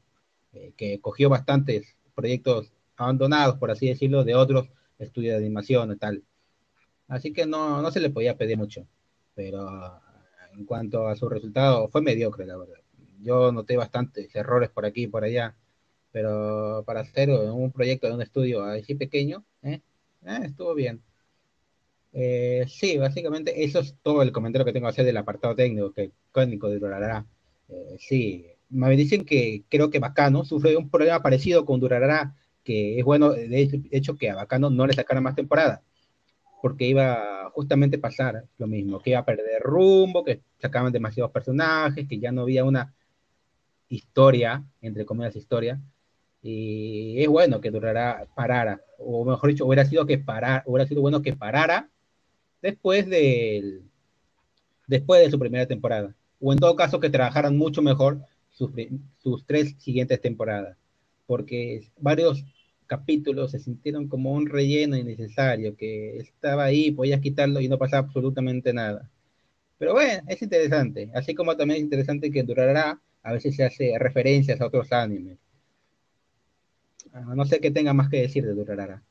eh, 0.53 0.73
que 0.77 1.01
cogió 1.01 1.29
bastantes 1.29 1.95
proyectos 2.15 2.71
abandonados, 2.95 3.57
por 3.57 3.71
así 3.71 3.87
decirlo, 3.89 4.23
de 4.23 4.35
otros 4.35 4.69
estudios 4.99 5.33
de 5.33 5.45
animación 5.45 5.91
y 5.91 5.97
tal. 5.97 6.23
Así 7.07 7.33
que 7.33 7.45
no, 7.45 7.81
no 7.81 7.91
se 7.91 7.99
le 7.99 8.09
podía 8.09 8.37
pedir 8.37 8.57
mucho. 8.57 8.87
Pero 9.35 10.01
en 10.53 10.65
cuanto 10.65 11.07
a 11.07 11.15
su 11.15 11.29
resultado, 11.29 11.87
fue 11.89 12.01
mediocre, 12.01 12.45
la 12.45 12.57
verdad. 12.57 12.79
Yo 13.21 13.51
noté 13.51 13.77
bastantes 13.77 14.33
errores 14.35 14.69
por 14.69 14.85
aquí 14.85 15.03
y 15.03 15.07
por 15.07 15.23
allá 15.23 15.55
pero 16.11 16.83
para 16.85 17.01
hacer 17.01 17.29
un 17.29 17.71
proyecto 17.71 18.07
de 18.07 18.13
un 18.13 18.21
estudio 18.21 18.63
así 18.63 18.95
pequeño, 18.95 19.45
¿eh? 19.63 19.81
Eh, 20.25 20.39
estuvo 20.43 20.75
bien. 20.75 21.01
Eh, 22.13 22.65
sí, 22.67 22.97
básicamente 22.97 23.63
eso 23.63 23.79
es 23.79 23.95
todo 24.03 24.21
el 24.21 24.31
comentario 24.31 24.65
que 24.65 24.73
tengo 24.73 24.87
que 24.87 24.91
hacer 24.91 25.05
del 25.05 25.17
apartado 25.17 25.55
técnico, 25.55 25.93
que 25.93 26.11
técnico 26.33 26.69
de 26.69 26.79
Durarara. 26.79 27.25
Eh, 27.69 27.95
sí, 27.99 28.45
me 28.69 28.89
dicen 28.95 29.25
que 29.25 29.63
creo 29.69 29.89
que 29.89 29.99
Bacano 29.99 30.43
sufre 30.43 30.75
un 30.75 30.89
problema 30.89 31.21
parecido 31.21 31.65
con 31.65 31.79
Durarara, 31.79 32.35
que 32.63 32.99
es 32.99 33.05
bueno, 33.05 33.31
de 33.31 33.81
hecho, 33.91 34.15
que 34.17 34.29
a 34.29 34.35
Bacano 34.35 34.69
no 34.69 34.85
le 34.85 34.93
sacaran 34.93 35.23
más 35.23 35.35
temporada, 35.35 35.83
porque 36.61 36.87
iba 36.87 37.49
justamente 37.53 37.97
a 37.97 38.01
pasar 38.01 38.45
lo 38.57 38.67
mismo, 38.67 38.99
que 38.99 39.11
iba 39.11 39.19
a 39.19 39.25
perder 39.25 39.61
rumbo, 39.61 40.23
que 40.23 40.41
sacaban 40.59 40.91
demasiados 40.91 41.31
personajes, 41.31 42.07
que 42.07 42.19
ya 42.19 42.31
no 42.31 42.41
había 42.41 42.63
una 42.63 42.93
historia, 43.89 44.63
entre 44.81 45.05
comillas 45.05 45.35
historia, 45.35 45.81
y 46.41 47.21
es 47.21 47.27
bueno 47.27 47.61
que 47.61 47.71
Durarara 47.71 48.27
parara, 48.35 48.81
o 48.97 49.25
mejor 49.25 49.49
dicho, 49.49 49.65
hubiera 49.65 49.85
sido 49.85 50.05
que 50.05 50.17
parar, 50.17 50.63
hubiera 50.65 50.87
sido 50.87 51.01
bueno 51.01 51.21
que 51.21 51.33
parara 51.33 51.89
después 52.61 53.07
de, 53.07 53.81
después 54.87 55.21
de 55.21 55.31
su 55.31 55.37
primera 55.39 55.67
temporada. 55.67 56.15
O 56.39 56.51
en 56.51 56.59
todo 56.59 56.75
caso 56.75 56.99
que 56.99 57.09
trabajaran 57.09 57.57
mucho 57.57 57.81
mejor 57.81 58.21
sus, 58.49 58.71
sus 59.19 59.45
tres 59.45 59.75
siguientes 59.77 60.19
temporadas. 60.19 60.77
Porque 61.27 61.87
varios 61.99 62.43
capítulos 62.91 63.51
se 63.51 63.59
sintieron 63.59 64.09
como 64.09 64.33
un 64.33 64.47
relleno 64.47 64.97
innecesario, 64.97 65.77
que 65.77 66.17
estaba 66.17 66.65
ahí, 66.65 66.91
podías 66.91 67.21
quitarlo 67.21 67.61
y 67.61 67.69
no 67.69 67.77
pasaba 67.77 68.05
absolutamente 68.05 68.73
nada. 68.73 69.09
Pero 69.77 69.93
bueno, 69.93 70.21
es 70.27 70.41
interesante. 70.41 71.09
Así 71.13 71.33
como 71.33 71.55
también 71.55 71.77
es 71.77 71.83
interesante 71.83 72.29
que 72.29 72.43
durará, 72.43 72.99
a 73.23 73.31
veces 73.31 73.55
se 73.55 73.63
hace 73.63 73.93
referencias 73.97 74.59
a 74.59 74.65
otros 74.65 74.91
animes. 74.91 75.37
Ah, 77.13 77.33
no 77.33 77.45
sé 77.45 77.61
qué 77.61 77.71
tenga 77.71 77.93
más 77.93 78.09
que 78.09 78.23
decir 78.23 78.45
de 78.45 78.53
Durarara. 78.53 79.01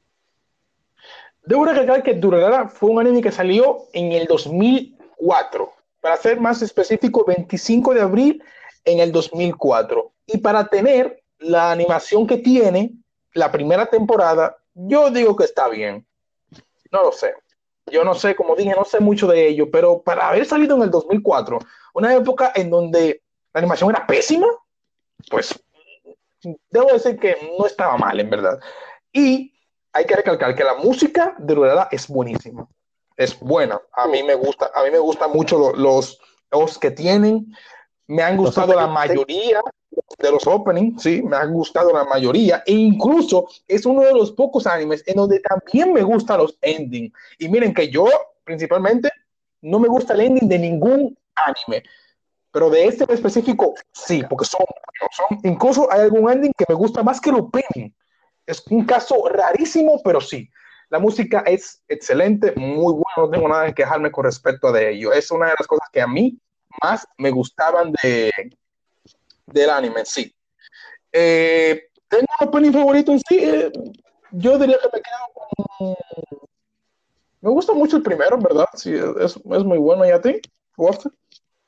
Debo 1.47 1.65
recalcar 1.65 2.03
que 2.03 2.13
Durarara 2.13 2.69
fue 2.69 2.91
un 2.91 3.01
anime 3.01 3.23
que 3.23 3.33
salió 3.33 3.87
en 3.95 4.13
el 4.13 4.27
2004. 4.27 5.73
Para 6.03 6.19
ser 6.19 6.39
más 6.39 6.61
específico, 6.61 7.25
25 7.25 7.95
de 7.95 8.03
abril 8.03 8.43
en 8.85 8.99
el 8.99 9.11
2004. 9.11 10.13
Y 10.27 10.37
para 10.37 10.67
tener 10.69 11.23
la 11.39 11.73
animación 11.73 12.27
que 12.27 12.37
tiene 12.37 13.00
la 13.35 13.51
primera 13.51 13.87
temporada, 13.87 14.57
yo 14.75 15.11
digo 15.11 15.37
que 15.37 15.45
está 15.45 15.69
bien. 15.69 16.07
No 16.91 17.03
lo 17.03 17.13
sé. 17.13 17.35
Yo 17.87 18.05
no 18.05 18.15
sé, 18.15 18.37
como 18.37 18.55
dije, 18.55 18.75
no 18.77 18.85
sé 18.85 19.01
mucho 19.01 19.27
de 19.27 19.49
ello, 19.49 19.71
pero 19.71 20.03
para 20.03 20.29
haber 20.29 20.47
salido 20.47 20.77
en 20.77 20.83
el 20.83 20.91
2004, 20.91 21.59
una 21.95 22.15
época 22.15 22.53
en 22.55 22.71
donde 22.71 23.23
la 23.53 23.59
animación 23.59 23.91
era 23.91 24.07
pésima, 24.07 24.47
pues 25.29 25.59
debo 26.71 26.93
decir 26.93 27.19
que 27.19 27.37
no 27.59 27.67
estaba 27.67 27.97
mal, 27.97 28.19
en 28.19 28.31
verdad. 28.31 28.59
Y 29.13 29.53
hay 29.93 30.05
que 30.05 30.17
recalcar 30.17 30.55
que 30.55 30.65
la 30.65 30.75
música 30.75 31.35
de 31.39 31.55
Durarara 31.55 31.89
es 31.91 32.09
buenísima. 32.09 32.69
Es 33.17 33.39
buena. 33.39 33.81
A 33.93 34.07
mí 34.07 34.23
me 34.23 34.35
gusta, 34.35 34.71
a 34.75 34.85
mí 34.85 34.91
me 34.91 34.99
gustan 34.99 35.33
mucho 35.33 35.73
los, 35.77 36.19
los, 36.51 36.79
que 36.79 36.91
tienen. 36.91 37.53
Me 38.11 38.25
han 38.25 38.37
gustado 38.37 38.75
la 38.75 38.89
mayoría 38.89 39.61
de 40.19 40.31
los 40.33 40.45
openings, 40.45 41.01
sí, 41.01 41.23
me 41.23 41.37
han 41.37 41.53
gustado 41.53 41.93
la 41.93 42.03
mayoría. 42.03 42.61
E 42.67 42.73
incluso 42.73 43.47
es 43.69 43.87
uno 43.87 44.01
de 44.01 44.13
los 44.13 44.33
pocos 44.33 44.67
animes 44.67 45.05
en 45.07 45.15
donde 45.15 45.39
también 45.39 45.93
me 45.93 46.03
gustan 46.03 46.39
los 46.39 46.59
endings. 46.61 47.13
Y 47.39 47.49
miren 47.49 47.73
que 47.73 47.89
yo, 47.89 48.07
principalmente, 48.43 49.13
no 49.63 49.79
me 49.79 49.87
gusta 49.87 50.15
el 50.15 50.23
ending 50.23 50.49
de 50.49 50.59
ningún 50.59 51.17
anime. 51.37 51.85
Pero 52.51 52.69
de 52.69 52.87
este 52.87 53.05
específico, 53.15 53.75
sí, 53.93 54.25
porque 54.29 54.45
son, 54.45 54.67
son, 55.13 55.39
incluso 55.45 55.87
hay 55.93 56.01
algún 56.01 56.29
ending 56.29 56.53
que 56.59 56.65
me 56.69 56.75
gusta 56.75 57.05
más 57.05 57.21
que 57.21 57.31
el 57.31 57.37
opening. 57.37 57.93
Es 58.45 58.61
un 58.71 58.87
caso 58.87 59.29
rarísimo, 59.29 60.01
pero 60.03 60.21
sí. 60.21 60.51
La 60.89 60.99
música 60.99 61.45
es 61.47 61.81
excelente, 61.87 62.55
muy 62.57 62.93
buena, 62.93 63.15
no 63.19 63.31
tengo 63.31 63.47
nada 63.47 63.67
que 63.67 63.75
quejarme 63.75 64.11
con 64.11 64.25
respecto 64.25 64.67
a 64.67 64.81
ello. 64.81 65.13
Es 65.13 65.31
una 65.31 65.47
de 65.47 65.55
las 65.57 65.69
cosas 65.69 65.89
que 65.93 66.01
a 66.01 66.09
mí 66.09 66.41
más 66.83 67.07
me 67.19 67.31
gustaban 67.31 67.93
de, 68.03 68.31
del 69.47 69.71
anime, 69.71 70.05
sí. 70.05 70.35
Eh, 71.13 71.89
tengo 72.09 72.27
un 72.41 72.49
opening 72.49 72.73
favorito 72.73 73.13
en 73.13 73.21
sí. 73.21 73.39
Eh, 73.41 73.73
yo 74.33 74.59
diría 74.59 74.77
que 74.81 74.89
me 74.93 75.03
quedo 75.03 75.25
con. 75.35 75.97
Me 77.43 77.51
gusta 77.51 77.73
mucho 77.73 77.97
el 77.97 78.03
primero, 78.03 78.39
¿verdad? 78.39 78.67
Sí, 78.75 78.95
es, 78.95 79.37
es 79.37 79.65
muy 79.65 79.79
bueno. 79.79 80.05
¿Y 80.07 80.11
a 80.11 80.21
ti, 80.21 80.41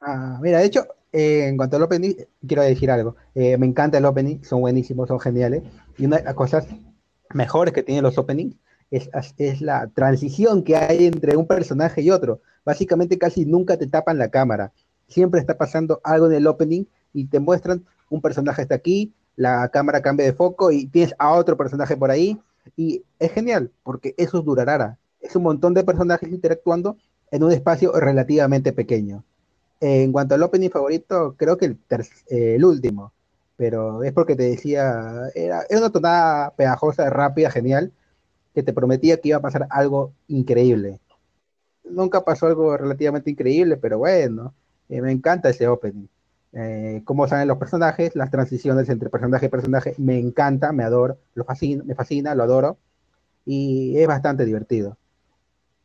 Ah, 0.00 0.38
mira, 0.42 0.59
de 0.59 0.66
hecho, 0.66 0.87
eh, 1.12 1.47
en 1.49 1.57
cuanto 1.57 1.76
al 1.76 1.83
opening, 1.83 2.14
quiero 2.47 2.62
decir 2.62 2.90
algo. 2.90 3.16
Eh, 3.35 3.57
me 3.59 3.66
encanta 3.66 3.99
el 3.99 4.04
opening, 4.04 4.42
son 4.42 4.61
buenísimos, 4.61 5.09
son 5.09 5.21
geniales. 5.21 5.62
Y 5.99 6.07
una 6.07 6.19
de 6.19 6.25
las 6.25 6.35
cosas 6.35 6.66
mejores 7.35 7.73
que 7.73 7.83
tienen 7.83 8.02
los 8.02 8.19
openings 8.19 8.57
es, 8.90 9.09
es 9.38 9.61
la 9.61 9.88
transición 9.88 10.62
que 10.64 10.76
hay 10.76 11.07
entre 11.07 11.37
un 11.37 11.47
personaje 11.47 12.02
y 12.02 12.11
otro. 12.11 12.40
Básicamente 12.64 13.19
casi 13.19 13.45
nunca 13.47 13.76
te 13.76 13.87
tapan 13.87 14.19
la 14.19 14.31
cámara. 14.31 14.73
Siempre 15.12 15.40
está 15.40 15.57
pasando 15.57 16.00
algo 16.04 16.26
en 16.26 16.33
el 16.33 16.47
opening 16.47 16.85
y 17.12 17.26
te 17.26 17.40
muestran 17.40 17.85
un 18.11 18.21
personaje 18.21 18.62
está 18.62 18.75
aquí, 18.75 19.12
la 19.37 19.69
cámara 19.69 20.02
cambia 20.02 20.26
de 20.26 20.33
foco 20.33 20.71
y 20.71 20.87
tienes 20.87 21.14
a 21.19 21.33
otro 21.33 21.57
personaje 21.57 21.97
por 21.97 22.11
ahí. 22.11 22.38
Y 22.76 23.02
es 23.19 23.33
genial, 23.33 23.71
porque 23.83 24.14
eso 24.19 24.38
es 24.38 24.45
Durarara. 24.45 24.99
Es 25.21 25.35
un 25.37 25.42
montón 25.45 25.75
de 25.75 25.85
personajes 25.85 26.28
interactuando 26.28 26.97
en 27.31 27.42
un 27.42 27.52
espacio 27.52 27.92
relativamente 27.92 28.73
pequeño 28.73 29.25
en 29.83 30.12
cuanto 30.12 30.37
al 30.37 30.42
opening 30.45 30.71
favorito, 30.71 31.35
creo 31.37 31.59
que 31.59 31.66
el, 31.66 31.78
eh, 32.28 32.54
el 32.54 32.64
último, 32.64 33.12
pero 33.57 34.04
es 34.04 34.12
porque 34.12 34.37
te 34.37 34.45
decía, 34.45 35.28
era, 35.35 35.64
era, 35.69 35.78
una 35.81 35.90
tonada 35.90 36.50
pegajosa, 36.54 37.11
rápida, 37.11 37.50
genial, 37.50 37.92
que 38.54 38.62
te 38.62 38.73
prometía 38.73 39.21
que 39.21 39.31
iba 39.31 39.38
a 39.38 39.42
pasar 39.42 39.66
algo 39.71 40.12
increíble. 40.28 41.00
Nunca 41.83 42.25
pasó 42.25 42.47
algo 42.47 42.76
relativamente 42.76 43.31
increíble, 43.33 43.76
pero 43.76 43.99
bueno, 43.99 44.54
me 45.01 45.13
encanta 45.13 45.51
ese 45.51 45.69
opening. 45.69 46.07
Eh, 46.55 47.01
cómo 47.05 47.27
salen 47.27 47.49
los 47.49 47.57
personajes, 47.57 48.15
las 48.15 48.31
transiciones 48.31 48.89
entre 48.89 49.09
personaje 49.09 49.47
y 49.47 49.49
personaje, 49.49 49.95
me 49.97 50.19
encanta, 50.19 50.73
me 50.73 50.85
adoro, 50.85 51.19
lo 51.35 51.45
fascina, 51.45 51.83
me 51.85 51.95
fascina, 51.95 52.35
lo 52.35 52.43
adoro, 52.43 52.77
y 53.47 53.97
es 53.99 54.07
bastante 54.07 54.45
divertido. 54.45 54.99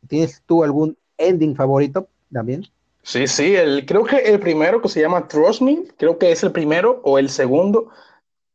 ¿Tienes 0.06 0.42
tú 0.44 0.62
algún 0.62 0.96
ending 1.16 1.56
favorito 1.56 2.08
también? 2.30 2.66
Sí, 3.02 3.26
sí, 3.26 3.54
el, 3.56 3.86
creo 3.86 4.04
que 4.04 4.18
el 4.18 4.38
primero 4.38 4.82
que 4.82 4.88
se 4.88 5.00
llama 5.00 5.26
Trust 5.26 5.62
Me, 5.62 5.84
creo 5.96 6.18
que 6.18 6.30
es 6.30 6.42
el 6.42 6.52
primero 6.52 7.00
o 7.04 7.18
el 7.18 7.30
segundo. 7.30 7.90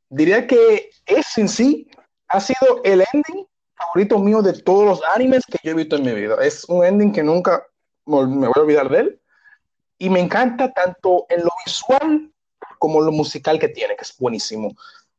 Diría 0.09 0.45
que 0.45 0.91
es 1.07 1.37
en 1.37 1.49
sí, 1.49 1.87
ha 2.27 2.39
sido 2.39 2.81
el 2.83 3.03
ending 3.13 3.47
favorito 3.75 4.19
mío 4.19 4.43
de 4.43 4.53
todos 4.53 4.85
los 4.85 5.01
animes 5.15 5.43
que 5.47 5.57
yo 5.63 5.71
he 5.71 5.75
visto 5.75 5.95
en 5.95 6.03
mi 6.03 6.13
vida. 6.13 6.35
Es 6.41 6.65
un 6.65 6.85
ending 6.85 7.11
que 7.11 7.23
nunca 7.23 7.65
me 8.05 8.25
voy 8.25 8.51
a 8.55 8.61
olvidar 8.61 8.89
de 8.89 8.99
él. 8.99 9.19
Y 10.03 10.09
me 10.09 10.19
encanta 10.19 10.69
tanto 10.73 11.25
en 11.29 11.45
lo 11.45 11.51
visual 11.65 12.29
como 12.77 12.99
lo 12.99 13.13
musical 13.13 13.57
que 13.57 13.69
tiene, 13.69 13.95
que 13.95 14.01
es 14.01 14.13
buenísimo. 14.17 14.75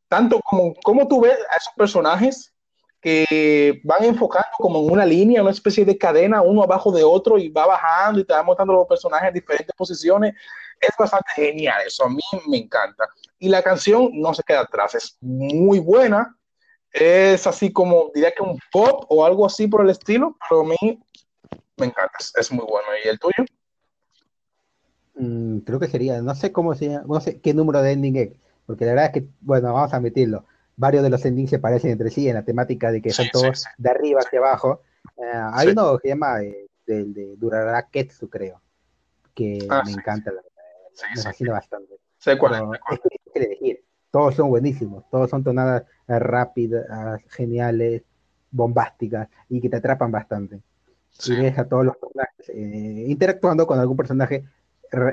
Tanto 0.08 0.40
como, 0.40 0.74
como 0.74 1.08
tú 1.08 1.22
ves 1.22 1.38
a 1.50 1.56
esos 1.56 1.72
personajes 1.74 2.52
que 3.00 3.80
van 3.82 4.04
enfocando 4.04 4.50
como 4.58 4.80
en 4.80 4.92
una 4.92 5.06
línea, 5.06 5.40
una 5.40 5.52
especie 5.52 5.86
de 5.86 5.96
cadena, 5.96 6.42
uno 6.42 6.62
abajo 6.62 6.92
de 6.92 7.02
otro 7.02 7.38
y 7.38 7.48
va 7.48 7.64
bajando 7.64 8.20
y 8.20 8.26
te 8.26 8.34
va 8.34 8.42
mostrando 8.42 8.74
los 8.74 8.86
personajes 8.86 9.28
en 9.28 9.34
diferentes 9.34 9.74
posiciones. 9.74 10.34
Es 10.78 10.94
bastante 10.98 11.30
genial, 11.34 11.80
eso 11.86 12.04
a 12.04 12.10
mí 12.10 12.20
me 12.46 12.58
encanta. 12.58 13.08
Y 13.38 13.48
la 13.48 13.62
canción 13.62 14.10
no 14.12 14.34
se 14.34 14.42
queda 14.42 14.60
atrás, 14.60 14.94
es 14.94 15.16
muy 15.22 15.78
buena. 15.78 16.36
Es 16.90 17.46
así 17.46 17.72
como, 17.72 18.10
diría 18.14 18.34
que 18.34 18.42
un 18.42 18.58
pop 18.70 19.06
o 19.08 19.24
algo 19.24 19.46
así 19.46 19.66
por 19.66 19.80
el 19.80 19.88
estilo, 19.88 20.36
pero 20.46 20.60
a 20.60 20.64
mí 20.64 21.02
me 21.78 21.86
encanta, 21.86 22.18
es 22.18 22.52
muy 22.52 22.66
bueno. 22.66 22.88
¿Y 23.02 23.08
el 23.08 23.18
tuyo? 23.18 23.46
Mm, 25.14 25.58
creo 25.58 25.78
que 25.78 25.88
sería, 25.88 26.20
no 26.22 26.34
sé 26.34 26.52
cómo 26.52 26.74
se 26.74 26.88
llama, 26.88 27.04
no 27.06 27.20
sé 27.20 27.40
qué 27.40 27.54
número 27.54 27.82
de 27.82 27.92
ending 27.92 28.16
es, 28.16 28.30
porque 28.66 28.84
la 28.84 28.92
verdad 28.92 29.06
es 29.06 29.12
que, 29.12 29.28
bueno, 29.40 29.72
vamos 29.72 29.92
a 29.92 29.96
admitirlo 29.96 30.44
varios 30.76 31.02
de 31.02 31.10
los 31.10 31.24
endings 31.24 31.50
se 31.50 31.58
parecen 31.58 31.90
entre 31.90 32.10
sí 32.10 32.28
en 32.28 32.34
la 32.34 32.44
temática 32.44 32.90
de 32.90 33.00
que 33.00 33.10
son 33.10 33.26
todos 33.32 33.64
de 33.78 33.90
arriba 33.90 34.20
hacia 34.20 34.38
abajo. 34.38 34.82
Eh, 35.16 35.22
hay 35.52 35.68
uno 35.68 35.98
que 35.98 36.02
se 36.02 36.08
llama 36.08 36.42
eh, 36.42 36.66
del 36.86 37.14
de 37.14 37.36
Durarara 37.36 37.88
Ketsu, 37.88 38.28
creo, 38.28 38.60
que 39.34 39.66
ah, 39.70 39.82
me 39.84 39.92
encanta, 39.92 40.32
me 40.32 41.22
fascina 41.22 41.52
bastante. 41.52 41.94
Sé 42.18 42.38
cuál 42.38 42.74
es, 42.74 43.00
elegir. 43.34 43.84
Todos 44.10 44.36
son 44.36 44.48
buenísimos, 44.48 45.08
todos 45.10 45.28
son 45.28 45.42
tonadas 45.42 45.84
rápidas, 46.06 46.86
geniales, 47.30 48.02
bombásticas 48.50 49.28
y 49.48 49.60
que 49.60 49.68
te 49.68 49.76
atrapan 49.76 50.12
bastante. 50.12 50.60
Y 51.26 51.36
ves 51.36 51.58
a 51.58 51.68
todos 51.68 51.84
los 51.84 51.96
personajes 51.96 52.48
eh, 52.48 53.04
interactuando 53.08 53.66
con 53.66 53.78
algún 53.78 53.96
personaje 53.96 54.44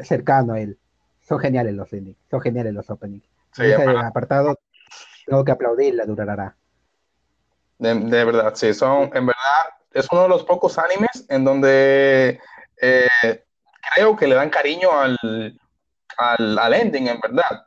cercano 0.04 0.54
a 0.54 0.60
él. 0.60 0.78
Son 1.22 1.40
geniales 1.40 1.74
los 1.74 1.92
endings, 1.94 2.18
son 2.30 2.42
geniales 2.42 2.74
los 2.74 2.90
openings. 2.90 3.28
ese 3.58 3.76
apartado 3.76 4.58
tengo 5.26 5.46
que 5.46 5.52
aplaudir 5.52 5.96
la 5.96 6.06
Durarara. 6.06 6.56
De, 7.78 7.94
de, 7.96 8.26
verdad, 8.26 8.54
sí, 8.56 8.74
son, 8.74 9.04
en 9.14 9.28
verdad, 9.28 9.64
es 9.94 10.08
uno 10.12 10.24
de 10.24 10.30
los 10.30 10.44
pocos 10.44 10.78
animes 10.78 11.26
en 11.30 11.44
donde 11.44 12.40
eh, 12.82 13.08
creo 13.96 14.16
que 14.16 14.28
le 14.28 14.36
dan 14.36 14.50
cariño 14.50 14.92
al, 14.92 15.18
al, 16.18 16.60
al, 16.60 16.74
ending, 16.74 17.08
en 17.08 17.20
verdad. 17.20 17.66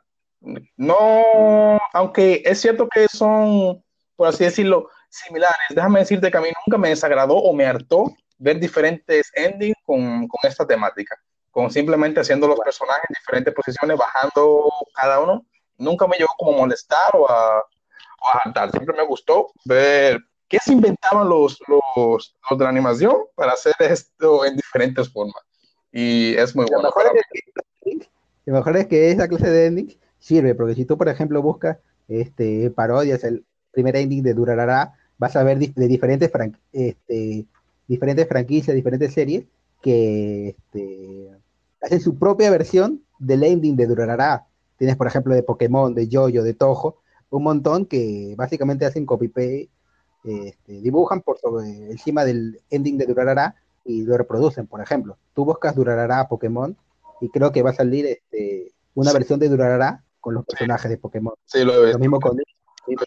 No, 0.77 1.79
aunque 1.93 2.43
es 2.45 2.61
cierto 2.61 2.87
que 2.87 3.07
son, 3.07 3.83
por 4.15 4.27
así 4.27 4.43
decirlo, 4.43 4.89
similares, 5.09 5.57
déjame 5.69 5.99
decirte 5.99 6.29
que 6.29 6.37
a 6.37 6.41
mí 6.41 6.49
nunca 6.65 6.77
me 6.77 6.89
desagradó 6.89 7.35
o 7.35 7.53
me 7.53 7.65
hartó 7.65 8.13
ver 8.37 8.59
diferentes 8.59 9.31
endings 9.33 9.77
con, 9.85 10.27
con 10.27 10.49
esta 10.49 10.67
temática, 10.67 11.17
con 11.55 11.71
simplemente 11.71 12.19
haciendo 12.19 12.49
los 12.49 12.59
personajes 12.59 13.05
en 13.07 13.13
diferentes 13.17 13.53
posiciones, 13.53 13.97
bajando 13.97 14.69
cada 14.93 15.21
uno. 15.21 15.45
Nunca 15.77 16.05
me 16.05 16.17
llegó 16.17 16.33
como 16.37 16.53
a 16.53 16.57
molestar 16.57 17.11
o 17.13 17.31
a, 17.31 17.59
o 17.59 18.27
a 18.27 18.37
hartar. 18.43 18.71
Siempre 18.71 18.93
me 18.93 19.05
gustó 19.05 19.47
ver 19.63 20.19
qué 20.49 20.57
se 20.59 20.73
inventaban 20.73 21.29
los, 21.29 21.57
los, 21.69 22.35
los 22.49 22.59
de 22.59 22.63
la 22.65 22.69
animación 22.69 23.15
para 23.35 23.53
hacer 23.53 23.73
esto 23.79 24.43
en 24.43 24.57
diferentes 24.57 25.09
formas. 25.09 25.41
Y 25.93 26.35
es 26.35 26.53
muy 26.57 26.65
Lo 26.65 26.73
bueno. 26.73 26.89
mejor, 26.89 27.15
es 27.15 27.23
que, 27.31 28.09
lo 28.43 28.53
mejor 28.53 28.75
es 28.75 28.87
que 28.87 29.11
esa 29.11 29.29
clase 29.29 29.49
de 29.49 29.67
ending 29.67 29.97
sirve, 30.19 30.55
porque 30.55 30.75
si 30.75 30.83
tú, 30.83 30.97
por 30.97 31.07
ejemplo, 31.07 31.41
buscas 31.41 31.77
este, 32.09 32.69
parodias, 32.69 33.23
el 33.23 33.45
primer 33.71 33.95
ending 33.95 34.23
de 34.23 34.33
Durarara, 34.33 34.91
vas 35.17 35.37
a 35.37 35.43
ver 35.43 35.57
de 35.57 35.87
diferentes, 35.87 36.29
fran- 36.29 36.59
este, 36.73 37.45
diferentes 37.87 38.27
franquicias, 38.27 38.75
diferentes 38.75 39.13
series 39.13 39.45
que 39.81 40.49
este, 40.49 41.29
hacen 41.85 42.01
su 42.01 42.17
propia 42.17 42.49
versión 42.49 43.03
del 43.19 43.43
ending 43.43 43.75
de 43.75 43.85
Durarara. 43.87 44.47
Tienes, 44.77 44.97
por 44.97 45.07
ejemplo, 45.07 45.33
de 45.33 45.43
Pokémon, 45.43 45.93
de 45.93 46.07
Yoyo, 46.07 46.43
de 46.43 46.53
Toho, 46.53 46.97
un 47.29 47.43
montón 47.43 47.85
que 47.85 48.33
básicamente 48.37 48.85
hacen 48.85 49.05
copy-paste, 49.05 49.69
este, 50.23 50.81
dibujan 50.81 51.21
por 51.21 51.37
sobre, 51.37 51.67
encima 51.91 52.25
del 52.25 52.59
ending 52.69 52.97
de 52.97 53.05
Durarara 53.05 53.55
y 53.83 54.03
lo 54.03 54.17
reproducen. 54.17 54.67
Por 54.67 54.81
ejemplo, 54.81 55.17
tú 55.33 55.45
buscas 55.45 55.75
Durarara 55.75 56.27
Pokémon 56.27 56.75
y 57.21 57.29
creo 57.29 57.51
que 57.51 57.61
va 57.61 57.69
a 57.69 57.73
salir 57.75 58.05
este, 58.07 58.73
una 58.95 59.11
Sí. 59.11 59.17
versión 59.17 59.39
de 59.39 59.49
Durarara 59.49 60.03
con 60.19 60.33
los 60.33 60.45
personajes 60.45 60.89
de 60.89 60.97
Pokémon. 60.97 61.35
Sí, 61.45 61.63
lo 61.63 61.85
he 61.87 61.93
Lo 61.93 61.99
mismo 61.99 62.19
con, 62.19 62.37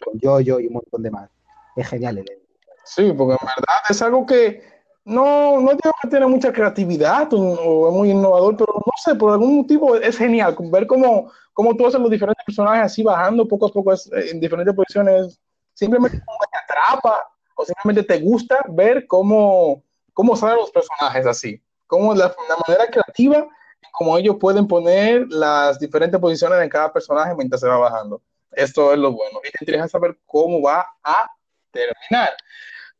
con 0.03 0.19
Yoyo 0.19 0.59
y 0.59 0.67
un 0.67 0.73
montón 0.73 1.03
de 1.03 1.11
más. 1.11 1.29
Es 1.75 1.87
genial 1.87 2.17
el 2.17 2.29
ending. 2.29 2.47
Sí, 2.85 3.13
porque 3.15 3.33
en 3.33 3.45
verdad 3.45 3.75
es 3.89 4.01
algo 4.01 4.25
que 4.25 4.63
no, 5.05 5.59
no 5.61 5.69
digo 5.71 5.91
que 6.01 6.07
tiene 6.09 6.27
mucha 6.27 6.51
creatividad 6.53 7.27
o, 7.33 7.89
es 7.89 7.93
muy 7.95 8.11
innovador, 8.11 8.55
pero 8.57 8.73
no 8.75 8.91
sé, 9.03 9.15
por 9.15 9.31
algún 9.31 9.57
motivo 9.57 9.95
es 9.95 10.17
genial. 10.17 10.55
Ver 10.71 10.85
cómo, 10.87 11.31
cómo 11.53 11.75
tú 11.75 11.87
haces 11.87 11.99
los 11.99 12.09
diferentes 12.11 12.43
personajes 12.45 12.83
así 12.85 13.03
bajando 13.03 13.47
poco 13.47 13.67
a 13.67 13.71
poco 13.71 13.93
es- 13.93 14.09
en 14.11 14.39
diferentes 14.39 14.75
posiciones, 14.75 15.39
simplemente 15.73 16.19
como 16.25 16.37
te 16.51 16.57
atrapa 16.57 17.27
o 17.55 17.65
simplemente 17.65 18.03
te 18.03 18.19
gusta 18.21 18.59
ver 18.69 19.07
cómo, 19.07 19.83
cómo 20.13 20.35
salen 20.35 20.57
los 20.57 20.71
personajes 20.71 21.25
así, 21.25 21.61
cómo 21.87 22.13
la, 22.13 22.27
la 22.47 22.55
manera 22.67 22.85
creativa 22.91 23.37
en 23.39 23.89
cómo 23.93 24.17
ellos 24.17 24.35
pueden 24.39 24.67
poner 24.67 25.25
las 25.29 25.79
diferentes 25.79 26.19
posiciones 26.19 26.61
en 26.61 26.69
cada 26.69 26.91
personaje 26.93 27.33
mientras 27.35 27.61
se 27.61 27.67
va 27.67 27.77
bajando. 27.77 28.21
Esto 28.51 28.93
es 28.93 28.99
lo 28.99 29.11
bueno. 29.11 29.39
Y 29.43 29.51
te 29.51 29.57
interesa 29.61 29.87
saber 29.87 30.17
cómo 30.25 30.61
va 30.61 30.85
a 31.03 31.31
terminar. 31.71 32.31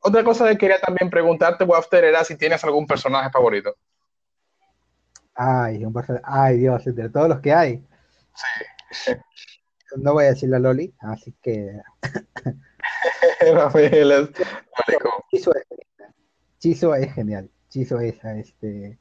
Otra 0.02 0.24
cosa 0.24 0.48
que 0.50 0.58
quería 0.58 0.80
también 0.80 1.10
preguntarte, 1.10 1.64
Wafter, 1.66 2.04
era 2.06 2.24
si 2.24 2.38
tienes 2.38 2.64
algún 2.64 2.88
personaje 2.88 3.30
favorito. 3.30 3.76
Ay, 5.36 5.84
un 5.86 5.94
person- 5.94 6.22
Ay, 6.24 6.58
Dios, 6.58 6.86
entre 6.88 7.10
todos 7.10 7.30
los 7.30 7.40
que 7.40 7.54
hay. 7.54 7.84
No 9.98 10.14
voy 10.14 10.26
a 10.26 10.30
decir 10.30 10.50
la 10.50 10.60
Loli, 10.60 10.94
así 11.00 11.34
que 11.42 11.82
Rafael 13.54 14.12
es. 14.12 14.30
Chizo 15.32 15.52
es 15.56 15.64
genial. 15.68 16.14
Chizo 16.60 16.94
es 16.96 17.14
genial. 17.14 17.50
Chizo 17.70 18.00
es 18.00 18.24
este, 18.24 19.00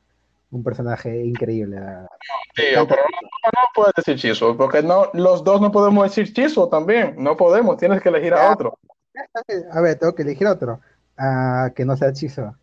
un 0.51 0.65
personaje 0.65 1.15
increíble. 1.25 1.79
la- 1.79 2.09
Tío, 2.55 2.89
pero 2.89 3.03
no, 3.03 3.51
no, 3.53 3.61
puedes 3.75 3.95
decir 3.97 4.17
Chizo, 4.17 4.57
porque 4.57 4.83
no, 4.83 5.11
los 5.13 5.45
dos 5.45 5.61
no 5.61 5.71
podemos 5.71 6.05
decir 6.05 6.33
Chizo 6.33 6.69
también. 6.71 7.15
No 7.19 7.37
podemos, 7.37 7.77
tienes 7.77 8.01
que 8.01 8.09
elegir 8.09 8.33
a 8.33 8.53
otro. 8.53 8.79
A 9.73 9.81
ver, 9.81 9.99
tengo 9.99 10.15
que 10.15 10.23
elegir 10.23 10.47
otro. 10.47 10.81
Ah, 11.17 11.71
que 11.75 11.85
no 11.85 11.97
sea 11.97 12.13
Chizo. 12.13 12.55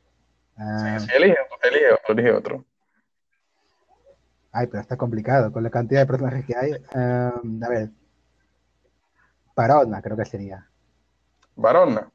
Ah, 0.57 0.97
Sí, 1.00 1.07
sí, 1.07 1.12
elige, 1.15 1.35
elige 1.63 1.93
otro, 1.93 2.13
elige 2.13 2.31
otro. 2.31 2.65
Ay, 4.51 4.67
pero 4.67 4.81
está 4.81 4.95
complicado 4.95 5.51
con 5.51 5.63
la 5.63 5.69
cantidad 5.69 6.01
de 6.01 6.07
personajes 6.07 6.45
que 6.45 6.55
hay. 6.55 6.71
Ah, 6.93 7.33
a 7.63 7.69
ver. 7.69 7.89
Parona, 9.53 10.01
creo 10.01 10.17
que 10.17 10.25
sería. 10.25 10.67
Varona. 11.56 12.10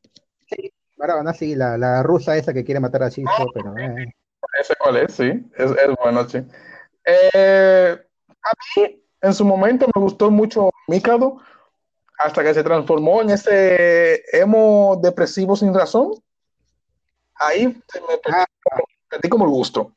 Parona, 0.97 1.33
sí, 1.33 1.55
la, 1.55 1.79
la 1.79 2.03
rusa 2.03 2.37
esa 2.37 2.53
que 2.53 2.65
quiere 2.65 2.81
matar 2.81 3.03
a 3.03 3.11
Chizo, 3.11 3.51
pero 3.55 3.77
eh, 3.79 4.13
Ese 4.61 4.75
cuál 4.77 4.97
es, 4.99 5.15
sí. 5.15 5.51
Es, 5.57 5.71
es 5.71 5.97
bueno, 6.03 6.29
sí. 6.29 6.45
Eh, 7.05 7.99
a 8.43 8.51
mí, 8.77 9.03
en 9.23 9.35
su 9.35 9.45
momento, 9.45 9.87
me 9.95 10.01
gustó 10.03 10.31
mucho 10.31 10.71
Mikado, 10.89 11.39
hasta 12.21 12.43
que 12.43 12.53
se 12.53 12.63
transformó 12.63 13.23
en 13.23 13.31
ese 13.31 14.23
emo 14.37 14.99
depresivo 15.03 15.57
sin 15.57 15.73
razón. 15.73 16.13
Ahí 17.35 17.63
se 17.91 18.01
me 18.03 18.19
perdí, 18.19 18.45
como- 18.63 18.85
perdí 19.09 19.29
como 19.29 19.45
el 19.47 19.51
gusto. 19.51 19.93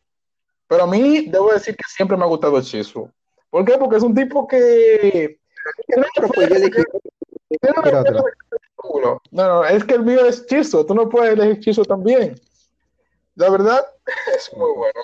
Pero 0.68 0.84
a 0.84 0.88
mí, 0.88 1.28
debo 1.28 1.52
decir 1.52 1.76
que 1.76 1.84
siempre 1.88 2.16
me 2.16 2.24
ha 2.24 2.28
gustado 2.28 2.60
Shizu. 2.62 3.10
¿Por 3.50 3.66
qué? 3.66 3.78
Porque 3.78 3.98
es 3.98 4.04
un 4.04 4.16
tipo 4.16 4.48
que... 4.48 5.38
no 5.90 6.06
pues 8.76 9.06
no. 9.06 9.22
No, 9.32 9.66
es 9.66 9.84
que 9.84 9.96
el 9.96 10.04
mío 10.04 10.26
es 10.26 10.46
Chizo, 10.46 10.86
tú 10.86 10.96
no 10.96 11.10
puedes 11.10 11.34
elegir 11.34 11.60
Chizo 11.60 11.84
también. 11.84 12.36
La 13.36 13.50
verdad, 13.50 13.86
es 14.36 14.52
muy 14.56 14.72
bueno. 14.76 15.00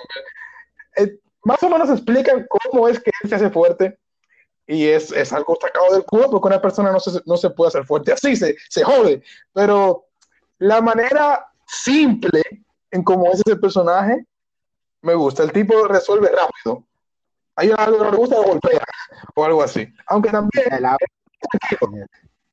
Eh, 0.96 1.18
más 1.44 1.62
o 1.62 1.68
menos 1.68 1.90
explican 1.90 2.46
cómo 2.48 2.88
es 2.88 2.98
que 2.98 3.10
él 3.22 3.28
se 3.28 3.36
hace 3.36 3.50
fuerte 3.50 3.98
y 4.70 4.86
es, 4.86 5.10
es 5.10 5.32
algo 5.32 5.58
sacado 5.60 5.92
del 5.92 6.04
culo 6.04 6.30
porque 6.30 6.46
una 6.46 6.62
persona 6.62 6.92
no 6.92 7.00
se, 7.00 7.20
no 7.26 7.36
se 7.36 7.50
puede 7.50 7.68
hacer 7.68 7.84
fuerte 7.84 8.12
así, 8.12 8.36
se, 8.36 8.56
se 8.68 8.84
jode. 8.84 9.20
Pero 9.52 10.06
la 10.58 10.80
manera 10.80 11.46
simple 11.66 12.40
en 12.92 13.02
cómo 13.02 13.26
es 13.32 13.42
ese 13.44 13.56
personaje 13.56 14.24
me 15.02 15.14
gusta. 15.14 15.42
El 15.42 15.50
tipo 15.52 15.86
resuelve 15.88 16.28
rápido. 16.28 16.84
Hay 17.56 17.72
algo 17.76 17.98
que 17.98 18.04
no 18.04 18.10
le 18.12 18.16
gusta, 18.16 18.36
lo 18.36 18.42
golpea 18.44 18.84
o 19.34 19.44
algo 19.44 19.62
así. 19.62 19.92
Aunque 20.06 20.30
también 20.30 20.64
La- 20.80 20.96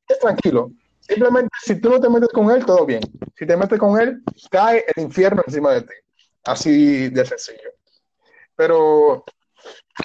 es 0.08 0.18
tranquilo. 0.18 0.72
Simplemente, 1.00 1.50
si 1.62 1.80
tú 1.80 1.90
no 1.90 2.00
te 2.00 2.08
metes 2.08 2.30
con 2.30 2.50
él, 2.50 2.64
todo 2.66 2.84
bien. 2.84 3.00
Si 3.36 3.46
te 3.46 3.56
metes 3.56 3.78
con 3.78 3.98
él, 4.00 4.22
cae 4.50 4.84
el 4.96 5.04
infierno 5.04 5.42
encima 5.46 5.72
de 5.72 5.82
ti. 5.82 5.94
Así 6.44 7.08
de 7.10 7.24
sencillo. 7.24 7.70
Pero 8.56 9.24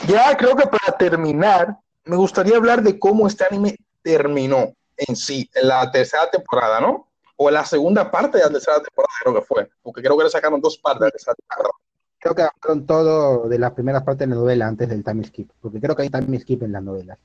ya 0.08 0.36
creo 0.38 0.56
que 0.56 0.68
para 0.68 0.98
terminar, 0.98 1.78
me 2.06 2.16
gustaría 2.16 2.58
hablar 2.58 2.82
de 2.82 3.00
cómo 3.00 3.28
este 3.28 3.46
anime 3.46 3.78
terminó 4.02 4.74
en 4.98 5.16
sí, 5.16 5.50
en 5.54 5.68
la 5.68 5.92
tercera 5.92 6.30
temporada, 6.30 6.80
¿no? 6.80 7.08
O 7.38 7.50
en 7.50 7.56
la 7.56 7.66
segunda 7.66 8.12
parte 8.12 8.38
de 8.38 8.44
la 8.44 8.52
tercera 8.52 8.82
temporada, 8.82 9.14
creo 9.22 9.36
que 9.36 9.42
fue. 9.42 9.70
Porque 9.82 10.02
creo 10.02 10.18
que 10.18 10.26
le 10.26 10.30
sacaron 10.30 10.62
dos 10.62 10.78
partes 10.78 11.00
de 11.00 11.06
la 11.06 11.12
tercera 11.12 11.36
temporada. 11.36 11.74
Creo 12.20 12.36
que 12.36 12.42
agarraron 12.44 12.86
todo 12.86 13.50
de 13.50 13.60
las 13.60 13.72
primeras 13.72 14.04
partes 14.04 14.28
de 14.28 14.36
la 14.36 14.40
novela 14.40 14.68
antes 14.68 14.88
del 14.88 15.04
time 15.04 15.24
skip, 15.24 15.50
porque 15.60 15.82
creo 15.82 15.96
que 15.96 16.04
hay 16.04 16.10
time 16.10 16.40
skip 16.40 16.64
en 16.64 16.72
las 16.72 16.84
novelas. 16.84 17.18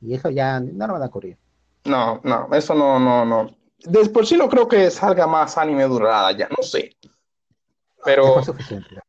Y 0.00 0.14
eso 0.14 0.30
ya 0.30 0.60
no 0.60 0.86
lo 0.86 0.92
van 0.92 1.02
a 1.02 1.06
ocurrir. 1.06 1.38
No, 1.84 2.20
no, 2.24 2.48
eso 2.52 2.74
no, 2.74 2.98
no, 2.98 3.24
no. 3.24 3.56
De 3.78 4.08
por 4.08 4.26
sí 4.26 4.36
no 4.36 4.48
creo 4.48 4.68
que 4.68 4.90
salga 4.90 5.26
más 5.26 5.58
anime 5.58 5.84
durada, 5.84 6.32
ya 6.32 6.48
no 6.48 6.62
sé. 6.62 6.96
Pero. 8.04 8.40
Es 8.40 8.46
suficiente. 8.46 9.00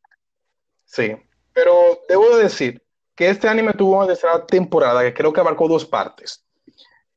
Sí, 0.84 1.16
pero 1.52 2.00
debo 2.08 2.36
de 2.36 2.44
decir 2.44 2.82
que 3.16 3.28
este 3.30 3.48
anime 3.48 3.72
tuvo 3.72 3.96
una 3.96 4.06
tercera 4.06 4.44
temporada 4.46 5.02
que 5.02 5.14
creo 5.14 5.32
que 5.32 5.40
abarcó 5.40 5.66
dos 5.66 5.84
partes. 5.84 6.44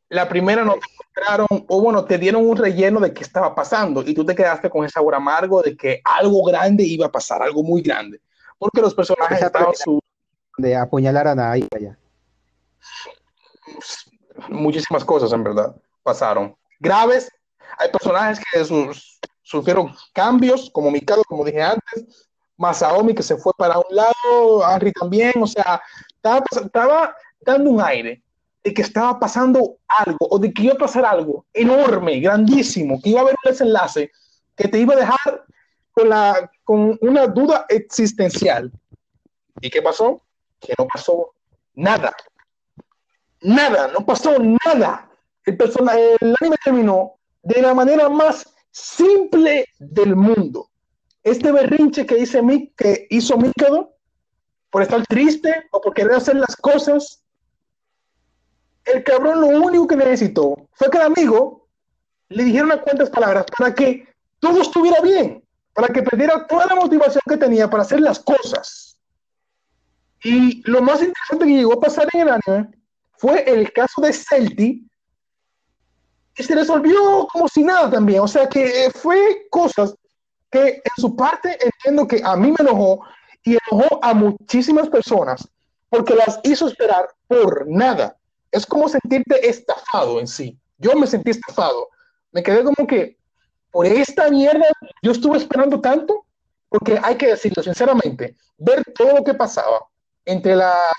La 0.08 0.28
primera 0.28 0.64
no 0.64 0.74
te 0.74 0.88
mostraron, 0.98 1.66
o 1.68 1.82
bueno, 1.82 2.04
te 2.06 2.18
dieron 2.18 2.48
un 2.50 2.58
relleno 2.58 3.00
de 3.00 3.14
qué 3.14 3.22
estaba 3.22 3.54
pasando 3.54 4.02
y 4.02 4.16
tú 4.16 4.26
te 4.26 4.34
quedaste 4.34 4.70
con 4.70 4.84
ese 4.86 4.94
sabor 4.94 5.14
amargo 5.14 5.62
de 5.62 5.78
que 5.78 6.02
algo 6.04 6.44
grande 6.46 6.84
iba 6.84 7.06
a 7.06 7.12
pasar, 7.12 7.44
algo 7.44 7.62
muy 7.62 7.82
grande. 7.84 8.20
Porque 8.58 8.82
los 8.82 8.96
personajes 8.96 9.38
Esa 9.38 9.48
estaban 9.48 9.76
su- 9.76 10.00
De 10.58 10.76
apuñalaran 10.76 11.40
a 11.40 11.52
Aya. 11.52 12.00
muchísimas 14.50 15.04
cosas 15.06 15.32
en 15.34 15.44
verdad 15.44 15.76
pasaron. 16.04 16.56
Graves, 16.80 17.30
hay 17.78 17.90
personajes 17.92 18.40
que 18.52 18.64
sus- 18.66 19.20
sufrieron 19.44 19.94
cambios, 20.14 20.70
como 20.72 20.90
Mikado, 20.92 21.24
como 21.28 21.44
dije 21.46 21.62
antes, 21.62 22.29
Masaomi 22.60 23.16
que 23.16 23.24
se 23.24 23.38
fue 23.38 23.54
para 23.58 23.80
un 23.80 23.96
lado, 23.96 24.70
Henry 24.70 24.92
también, 24.92 25.34
o 25.42 25.48
sea, 25.48 25.82
estaba, 26.14 26.44
estaba 26.52 27.16
dando 27.40 27.70
un 27.72 27.82
aire 27.82 28.22
de 28.64 28.74
que 28.74 28.82
estaba 28.82 29.18
pasando 29.18 29.78
algo 29.88 30.28
o 30.30 30.38
de 30.38 30.54
que 30.54 30.64
iba 30.64 30.74
a 30.74 30.78
pasar 30.78 31.06
algo 31.06 31.46
enorme, 31.54 32.20
grandísimo, 32.20 33.02
que 33.02 33.12
iba 33.12 33.20
a 33.20 33.24
haber 33.24 33.36
un 33.44 33.52
desenlace 33.52 34.12
que 34.58 34.68
te 34.68 34.78
iba 34.78 34.94
a 34.94 34.98
dejar 34.98 35.46
con, 35.92 36.10
la, 36.10 36.52
con 36.66 36.98
una 37.02 37.28
duda 37.28 37.66
existencial. 37.70 38.70
¿Y 39.62 39.70
qué 39.70 39.82
pasó? 39.82 40.22
Que 40.60 40.74
no 40.78 40.86
pasó 40.86 41.32
nada. 41.76 42.14
Nada, 43.42 43.88
no 43.88 44.06
pasó 44.06 44.36
nada. 44.66 45.10
El, 45.46 45.56
persona, 45.56 45.94
el 45.98 46.36
anime 46.42 46.58
terminó 46.62 47.14
de 47.42 47.62
la 47.62 47.74
manera 47.74 48.10
más 48.10 48.54
simple 48.70 49.66
del 49.80 50.18
mundo. 50.18 50.69
Este 51.30 51.52
berrinche 51.52 52.06
que, 52.06 52.18
hice, 52.18 52.42
Mi- 52.42 52.70
que 52.76 53.08
hizo 53.10 53.38
Mikado 53.38 53.96
por 54.70 54.82
estar 54.82 55.06
triste 55.08 55.54
o 55.72 55.82
por 55.82 55.94
querer 55.94 56.14
hacer 56.14 56.36
las 56.36 56.56
cosas, 56.56 57.24
el 58.86 59.04
cabrón 59.04 59.42
lo 59.42 59.48
único 59.48 59.88
que 59.88 59.96
necesitó 59.96 60.56
fue 60.74 60.90
que 60.90 60.98
el 60.98 61.04
amigo 61.04 61.68
le 62.30 62.44
dijera 62.44 62.66
unas 62.66 62.82
cuantas 62.82 63.10
palabras 63.10 63.46
para 63.58 63.74
que 63.74 64.08
todo 64.40 64.62
estuviera 64.62 65.02
bien. 65.02 65.44
para 65.74 65.94
que 65.94 66.04
perdiera 66.04 66.46
toda 66.46 66.66
la 66.66 66.76
motivación 66.76 67.22
que 67.26 67.38
tenía 67.38 67.70
para 67.70 67.84
hacer 67.84 68.02
las 68.02 68.20
cosas. 68.20 69.00
Y 70.22 70.62
lo 70.70 70.82
más 70.82 71.02
interesante 71.02 71.46
que 71.46 71.56
llegó 71.58 71.74
a 71.76 71.80
pasar 71.80 72.06
en 72.12 72.22
el 72.22 72.30
anime 72.30 72.70
fue 73.18 73.50
el 73.50 73.72
caso 73.72 74.02
de 74.02 74.12
Celti, 74.12 74.86
que 76.34 76.44
se 76.44 76.54
resolvió 76.54 77.26
como 77.32 77.48
si 77.48 77.64
nada 77.64 77.90
también. 77.90 78.20
O 78.20 78.28
sea 78.28 78.50
que 78.50 78.92
fue 78.94 79.48
cosas 79.50 79.96
que 80.52 80.82
en 80.84 81.02
su 81.02 81.16
parte 81.16 81.58
entiendo 81.62 82.08
que 82.08 82.22
a 82.24 82.36
mí 82.36 82.52
me 82.52 82.58
enojó 82.60 83.02
y 83.44 83.58
enojó 83.70 84.00
a 84.04 84.14
muchísimas 84.14 84.90
personas 84.90 85.48
porque 85.90 86.16
las 86.16 86.40
hizo 86.44 86.68
esperar 86.68 87.10
por 87.28 87.68
nada. 87.68 88.16
Es 88.52 88.66
como 88.66 88.90
sentirte 88.90 89.48
estafado 89.48 90.20
en 90.20 90.28
sí. 90.28 90.58
Yo 90.78 90.96
me 90.96 91.08
sentí 91.08 91.32
estafado. 91.32 91.90
Me 92.32 92.44
quedé 92.44 92.64
como 92.64 92.88
que 92.88 93.18
por 93.72 93.86
esta 93.86 94.30
mierda 94.30 94.66
yo 95.02 95.12
estuve 95.12 95.38
esperando 95.38 95.80
tanto 95.80 96.26
porque 96.70 97.00
hay 97.02 97.16
que 97.16 97.28
decirlo 97.28 97.64
sinceramente, 97.64 98.36
ver 98.58 98.84
todo 98.96 99.18
lo 99.18 99.24
que 99.24 99.34
pasaba 99.34 99.88
entre 100.24 100.56
las 100.56 100.94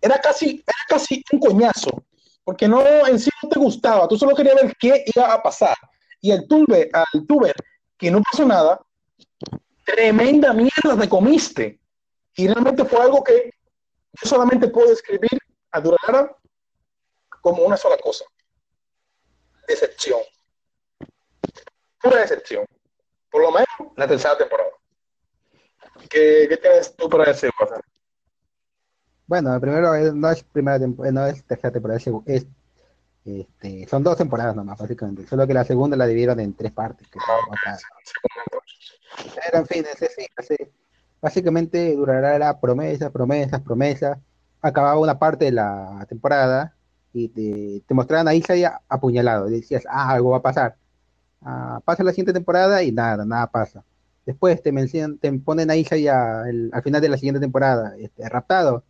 era 0.00 0.20
casi 0.20 0.62
era 0.66 0.78
casi 0.88 1.24
un 1.32 1.38
coñazo, 1.38 2.04
porque 2.44 2.66
no 2.68 2.82
en 3.06 3.18
sí 3.18 3.30
no 3.42 3.48
te 3.48 3.58
gustaba, 3.58 4.08
tú 4.08 4.18
solo 4.18 4.34
querías 4.34 4.56
ver 4.56 4.74
qué 4.78 5.04
iba 5.14 5.32
a 5.32 5.42
pasar 5.42 5.76
y 6.20 6.30
el 6.30 6.46
tuber, 6.46 6.90
al 6.92 7.26
tuber 7.26 7.54
que 7.96 8.10
no 8.10 8.20
pasó 8.22 8.44
nada, 8.44 8.80
tremenda 9.84 10.52
mierda 10.52 10.98
te 10.98 11.08
comiste. 11.08 11.80
Y 12.34 12.48
realmente 12.48 12.84
fue 12.84 13.00
algo 13.00 13.22
que 13.22 13.50
yo 14.12 14.28
solamente 14.28 14.68
puedo 14.68 14.88
describir 14.88 15.38
a 15.70 15.80
Durara 15.80 16.36
como 17.40 17.62
una 17.62 17.76
sola 17.76 17.96
cosa. 17.98 18.24
Decepción. 19.66 20.20
Pura 22.00 22.20
decepción. 22.20 22.66
Por 23.30 23.42
lo 23.42 23.50
menos 23.50 23.68
la 23.96 24.06
tercera 24.06 24.36
temporada. 24.36 24.70
¿Qué, 26.10 26.46
qué 26.48 26.56
tienes 26.56 26.94
tú 26.94 27.08
para 27.08 27.24
decir, 27.26 27.50
Bueno, 29.26 29.58
primero 29.60 30.12
no 30.14 30.30
es 30.30 30.42
primera 30.44 30.78
temporada, 30.78 31.12
no 31.12 31.26
es 31.26 31.44
tercera 31.44 31.72
temporada, 31.72 32.00
es 32.26 32.46
este, 33.26 33.88
son 33.88 34.04
dos 34.04 34.16
temporadas 34.16 34.54
nomás, 34.54 34.78
básicamente. 34.78 35.26
Solo 35.26 35.46
que 35.46 35.54
la 35.54 35.64
segunda 35.64 35.96
la 35.96 36.06
dividieron 36.06 36.38
en 36.38 36.54
tres 36.54 36.70
partes. 36.72 37.08
Pero 39.34 39.58
en 39.58 39.66
fin, 39.66 39.84
ese, 39.92 40.70
básicamente 41.20 41.96
durará 41.96 42.60
promesas, 42.60 43.10
promesas, 43.10 43.60
promesas. 43.60 44.18
Acababa 44.62 45.00
una 45.00 45.18
parte 45.18 45.46
de 45.46 45.52
la 45.52 46.06
temporada 46.08 46.74
y 47.12 47.28
te, 47.28 47.82
te 47.86 47.94
mostraban 47.94 48.28
a 48.28 48.34
Isaiah 48.34 48.80
apuñalado. 48.88 49.48
Y 49.48 49.52
decías, 49.52 49.84
ah, 49.88 50.10
algo 50.10 50.30
va 50.30 50.38
a 50.38 50.42
pasar. 50.42 50.76
Ah, 51.42 51.80
pasa 51.84 52.04
la 52.04 52.12
siguiente 52.12 52.32
temporada 52.32 52.82
y 52.84 52.92
nada, 52.92 53.24
nada 53.24 53.48
pasa. 53.48 53.84
Después 54.24 54.62
te, 54.62 54.70
mencionan, 54.70 55.18
te 55.18 55.32
ponen 55.32 55.70
a 55.70 55.76
Isaiah 55.76 56.42
al 56.42 56.82
final 56.82 57.00
de 57.00 57.08
la 57.08 57.16
siguiente 57.16 57.40
temporada, 57.40 57.96
este, 57.98 58.28
raptado. 58.28 58.84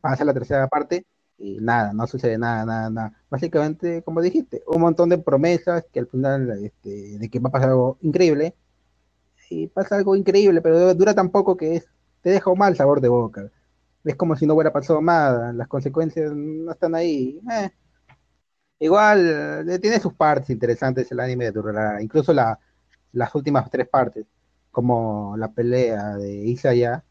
Pasa 0.00 0.24
la 0.24 0.34
tercera 0.34 0.66
parte 0.68 1.06
y 1.40 1.58
nada, 1.60 1.92
no 1.94 2.06
sucede 2.06 2.38
nada, 2.38 2.64
nada, 2.66 2.90
nada. 2.90 3.12
Básicamente, 3.30 4.02
como 4.02 4.20
dijiste, 4.20 4.62
un 4.66 4.82
montón 4.82 5.08
de 5.08 5.18
promesas 5.18 5.84
que 5.92 6.00
al 6.00 6.06
final, 6.06 6.50
este, 6.64 7.18
de 7.18 7.30
que 7.30 7.38
va 7.40 7.48
a 7.48 7.52
pasar 7.52 7.70
algo 7.70 7.98
increíble, 8.02 8.54
y 9.50 9.66
pasa 9.68 9.96
algo 9.96 10.14
increíble, 10.16 10.60
pero 10.62 10.94
dura 10.94 11.14
tan 11.14 11.30
poco 11.30 11.56
que 11.56 11.76
es, 11.76 11.86
te 12.22 12.30
deja 12.30 12.50
un 12.50 12.58
mal 12.58 12.76
sabor 12.76 13.00
de 13.00 13.08
boca. 13.08 13.50
Es 14.04 14.16
como 14.16 14.36
si 14.36 14.46
no 14.46 14.54
hubiera 14.54 14.72
pasado 14.72 15.02
nada, 15.02 15.52
las 15.52 15.68
consecuencias 15.68 16.32
no 16.34 16.72
están 16.72 16.94
ahí. 16.94 17.40
Eh. 17.50 17.70
Igual, 18.78 19.68
eh, 19.68 19.78
tiene 19.78 20.00
sus 20.00 20.14
partes 20.14 20.50
interesantes 20.50 21.10
el 21.12 21.20
anime 21.20 21.46
de 21.46 21.52
Durarara, 21.52 22.02
incluso 22.02 22.32
la, 22.32 22.58
las 23.12 23.34
últimas 23.34 23.70
tres 23.70 23.88
partes, 23.88 24.26
como 24.70 25.36
la 25.36 25.48
pelea 25.52 26.16
de 26.16 26.32
Isaya 26.46 27.02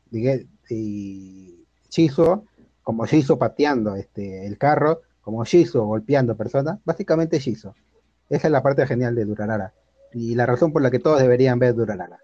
y 0.69 1.65
Chizo 1.89 2.45
como 2.89 3.05
Shizo 3.05 3.37
pateando 3.37 3.93
este, 3.93 4.47
el 4.47 4.57
carro, 4.57 5.03
como 5.21 5.45
Shizo 5.45 5.85
golpeando 5.85 6.35
personas, 6.35 6.79
básicamente 6.83 7.37
Shizo. 7.37 7.75
Esa 8.27 8.47
es 8.47 8.51
la 8.51 8.63
parte 8.63 8.87
genial 8.87 9.13
de 9.13 9.25
Durarara. 9.25 9.75
Y 10.11 10.33
la 10.33 10.47
razón 10.47 10.73
por 10.73 10.81
la 10.81 10.89
que 10.89 10.97
todos 10.97 11.21
deberían 11.21 11.59
ver 11.59 11.75
Durarara. 11.75 12.17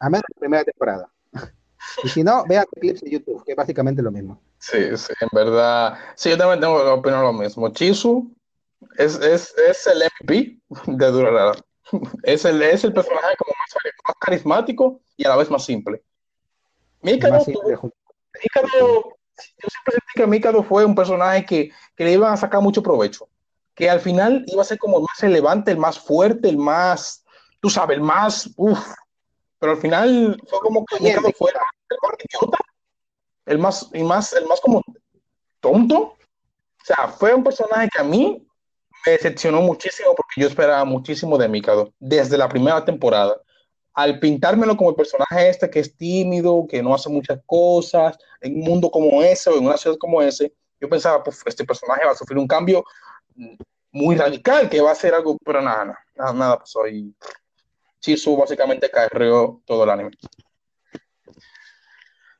A 0.00 0.08
menos 0.08 0.24
la 0.34 0.40
primera 0.40 0.64
temporada. 0.64 1.10
Y 2.02 2.08
si 2.08 2.24
no, 2.24 2.44
vean 2.46 2.64
clips 2.80 3.02
de 3.02 3.10
YouTube, 3.10 3.44
que 3.44 3.52
es 3.52 3.56
básicamente 3.56 4.00
lo 4.00 4.10
mismo. 4.10 4.40
Sí, 4.58 4.96
sí, 4.96 5.12
en 5.20 5.28
verdad. 5.30 5.98
Sí, 6.14 6.30
yo 6.30 6.38
también 6.38 6.60
tengo 6.60 6.82
que 6.82 6.88
opinar 6.88 7.22
lo 7.22 7.34
mismo. 7.34 7.70
Chizu 7.70 8.34
es, 8.96 9.16
es, 9.20 9.54
es 9.68 9.86
el 9.86 10.02
MVP 10.22 10.58
de 10.86 11.06
Durarara. 11.10 11.52
Es 12.22 12.46
el, 12.46 12.62
es 12.62 12.82
el 12.84 12.94
personaje 12.94 13.36
como 13.36 13.52
más, 13.58 14.16
carismático 14.20 15.02
y 15.18 15.26
a 15.26 15.28
la 15.28 15.36
vez 15.36 15.50
más 15.50 15.66
simple. 15.66 16.02
Mikado, 17.02 17.44
yo 19.36 19.68
siempre 19.68 19.92
sentí 19.92 20.12
que 20.14 20.26
Mikado 20.26 20.62
fue 20.62 20.84
un 20.84 20.94
personaje 20.94 21.44
que, 21.44 21.70
que, 21.96 22.04
le 22.04 22.12
iban 22.12 22.32
a 22.32 22.36
sacar 22.36 22.60
mucho 22.60 22.82
provecho, 22.82 23.28
que 23.74 23.88
al 23.88 24.00
final 24.00 24.44
iba 24.46 24.62
a 24.62 24.64
ser 24.64 24.78
como 24.78 24.98
el 24.98 25.02
más 25.02 25.20
relevante, 25.20 25.70
el 25.70 25.78
más 25.78 25.98
fuerte, 25.98 26.48
el 26.48 26.58
más, 26.58 27.24
tú 27.60 27.70
sabes, 27.70 27.96
el 27.96 28.02
más, 28.02 28.50
uff, 28.56 28.80
pero 29.58 29.72
al 29.72 29.78
final 29.78 30.40
fue 30.48 30.60
como 30.60 30.84
que 30.84 31.02
Mikado 31.02 31.30
fue 31.36 31.50
el 31.50 31.98
más 32.02 32.12
idiota, 32.24 32.58
el 33.46 33.58
más, 33.58 33.90
y 33.92 34.02
más, 34.02 34.32
el 34.32 34.46
más 34.46 34.60
como 34.60 34.82
tonto, 35.60 35.96
o 35.96 36.84
sea, 36.84 37.08
fue 37.08 37.34
un 37.34 37.44
personaje 37.44 37.88
que 37.92 38.00
a 38.00 38.04
mí 38.04 38.46
me 39.06 39.12
decepcionó 39.12 39.60
muchísimo 39.62 40.14
porque 40.14 40.40
yo 40.40 40.46
esperaba 40.46 40.84
muchísimo 40.84 41.38
de 41.38 41.48
Mikado 41.48 41.92
desde 41.98 42.36
la 42.36 42.48
primera 42.48 42.84
temporada 42.84 43.40
al 44.02 44.18
pintármelo 44.18 44.76
como 44.76 44.90
el 44.90 44.96
personaje 44.96 45.50
este 45.50 45.68
que 45.68 45.80
es 45.80 45.96
tímido, 45.96 46.66
que 46.68 46.82
no 46.82 46.94
hace 46.94 47.10
muchas 47.10 47.40
cosas, 47.44 48.18
en 48.40 48.54
un 48.56 48.60
mundo 48.60 48.90
como 48.90 49.22
ese 49.22 49.50
o 49.50 49.58
en 49.58 49.66
una 49.66 49.76
ciudad 49.76 49.98
como 49.98 50.22
ese, 50.22 50.52
yo 50.80 50.88
pensaba, 50.88 51.22
pues 51.22 51.42
este 51.44 51.64
personaje 51.64 52.06
va 52.06 52.12
a 52.12 52.16
sufrir 52.16 52.38
un 52.38 52.46
cambio 52.46 52.82
muy 53.92 54.16
radical, 54.16 54.70
que 54.70 54.80
va 54.80 54.92
a 54.92 54.94
ser 54.94 55.14
algo, 55.14 55.36
pero 55.44 55.60
nada, 55.60 55.98
nada, 56.14 56.32
nada 56.32 56.58
pasó 56.58 56.86
y 56.86 57.14
Chisu 58.00 58.36
básicamente 58.36 58.90
carrió 58.90 59.60
todo 59.66 59.84
el 59.84 59.90
anime. 59.90 60.10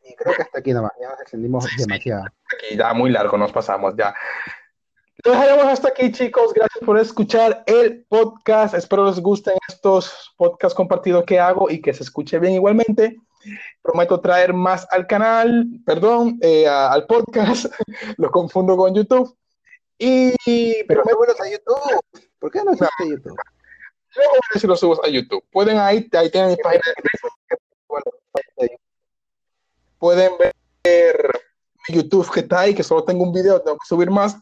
Y 0.03 0.15
creo 0.15 0.35
que 0.35 0.43
hasta 0.43 0.59
aquí 0.59 0.73
nomás, 0.73 0.93
ya 1.01 1.11
nos 1.11 1.21
extendimos 1.21 1.67
demasiado. 1.77 2.25
Aquí 2.57 2.77
ya 2.77 2.95
muy 2.95 3.11
largo 3.11 3.37
nos 3.37 3.53
pasamos 3.53 3.95
ya. 3.97 4.15
Lo 5.23 5.33
dejaremos 5.33 5.67
hasta 5.67 5.89
aquí, 5.89 6.11
chicos. 6.11 6.55
Gracias 6.55 6.83
por 6.83 6.99
escuchar 6.99 7.63
el 7.67 8.07
podcast. 8.07 8.73
Espero 8.73 9.05
les 9.05 9.21
gusten 9.21 9.55
estos 9.81 10.35
podcasts 10.37 10.77
compartidos 10.77 11.25
que 11.25 11.41
hago 11.41 11.71
y 11.71 11.81
que 11.81 11.95
se 11.95 12.03
escuche 12.03 12.39
bien 12.39 12.53
igualmente. 12.53 13.17
Prometo 13.81 14.21
traer 14.21 14.53
más 14.53 14.87
al 14.91 15.07
canal, 15.07 15.67
perdón, 15.87 16.39
eh, 16.43 16.69
al 16.69 17.07
podcast. 17.07 17.65
Lo 18.19 18.31
confundo 18.31 18.77
con 18.77 18.95
YouTube. 18.95 19.35
Y 19.97 20.85
pero 20.85 21.03
me 21.07 21.15
vuelves 21.15 21.41
a 21.41 21.51
YouTube. 21.51 22.01
¿Por 22.39 22.51
qué 22.51 22.59
no 22.63 22.73
no, 22.73 22.89
YouTube? 23.01 23.37
Luego 24.17 24.33
a 24.55 24.59
si 24.59 24.67
lo 24.67 24.77
subes 24.77 24.99
a 25.05 25.09
YouTube. 25.09 25.45
Pueden 25.53 25.79
ahí, 25.79 26.09
ahí 26.13 26.31
tienen 26.31 26.51
mi 26.51 26.57
página 26.57 26.83
de 26.87 27.03
Facebook. 27.03 27.33
Pueden 29.99 30.33
ver 30.39 31.31
mi 31.89 31.95
YouTube 31.95 32.31
que 32.33 32.41
está 32.41 32.61
ahí, 32.61 32.75
que 32.75 32.83
solo 32.83 33.05
tengo 33.05 33.23
un 33.25 33.33
video, 33.33 33.61
tengo 33.61 33.77
que 33.77 33.87
subir 33.87 34.11
más 34.11 34.37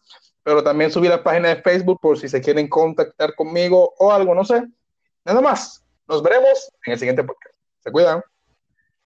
pero 0.48 0.64
también 0.64 0.90
subí 0.90 1.08
la 1.08 1.22
página 1.22 1.50
de 1.50 1.60
Facebook 1.60 2.00
por 2.00 2.18
si 2.18 2.26
se 2.26 2.40
quieren 2.40 2.68
contactar 2.68 3.34
conmigo 3.34 3.92
o 3.98 4.10
algo, 4.10 4.34
no 4.34 4.46
sé. 4.46 4.62
Nada 5.28 5.42
más. 5.42 5.84
Nos 6.06 6.22
veremos 6.22 6.72
en 6.86 6.94
el 6.94 6.98
siguiente 6.98 7.22
podcast. 7.22 7.54
Se 7.80 7.92
cuidan. 7.92 8.22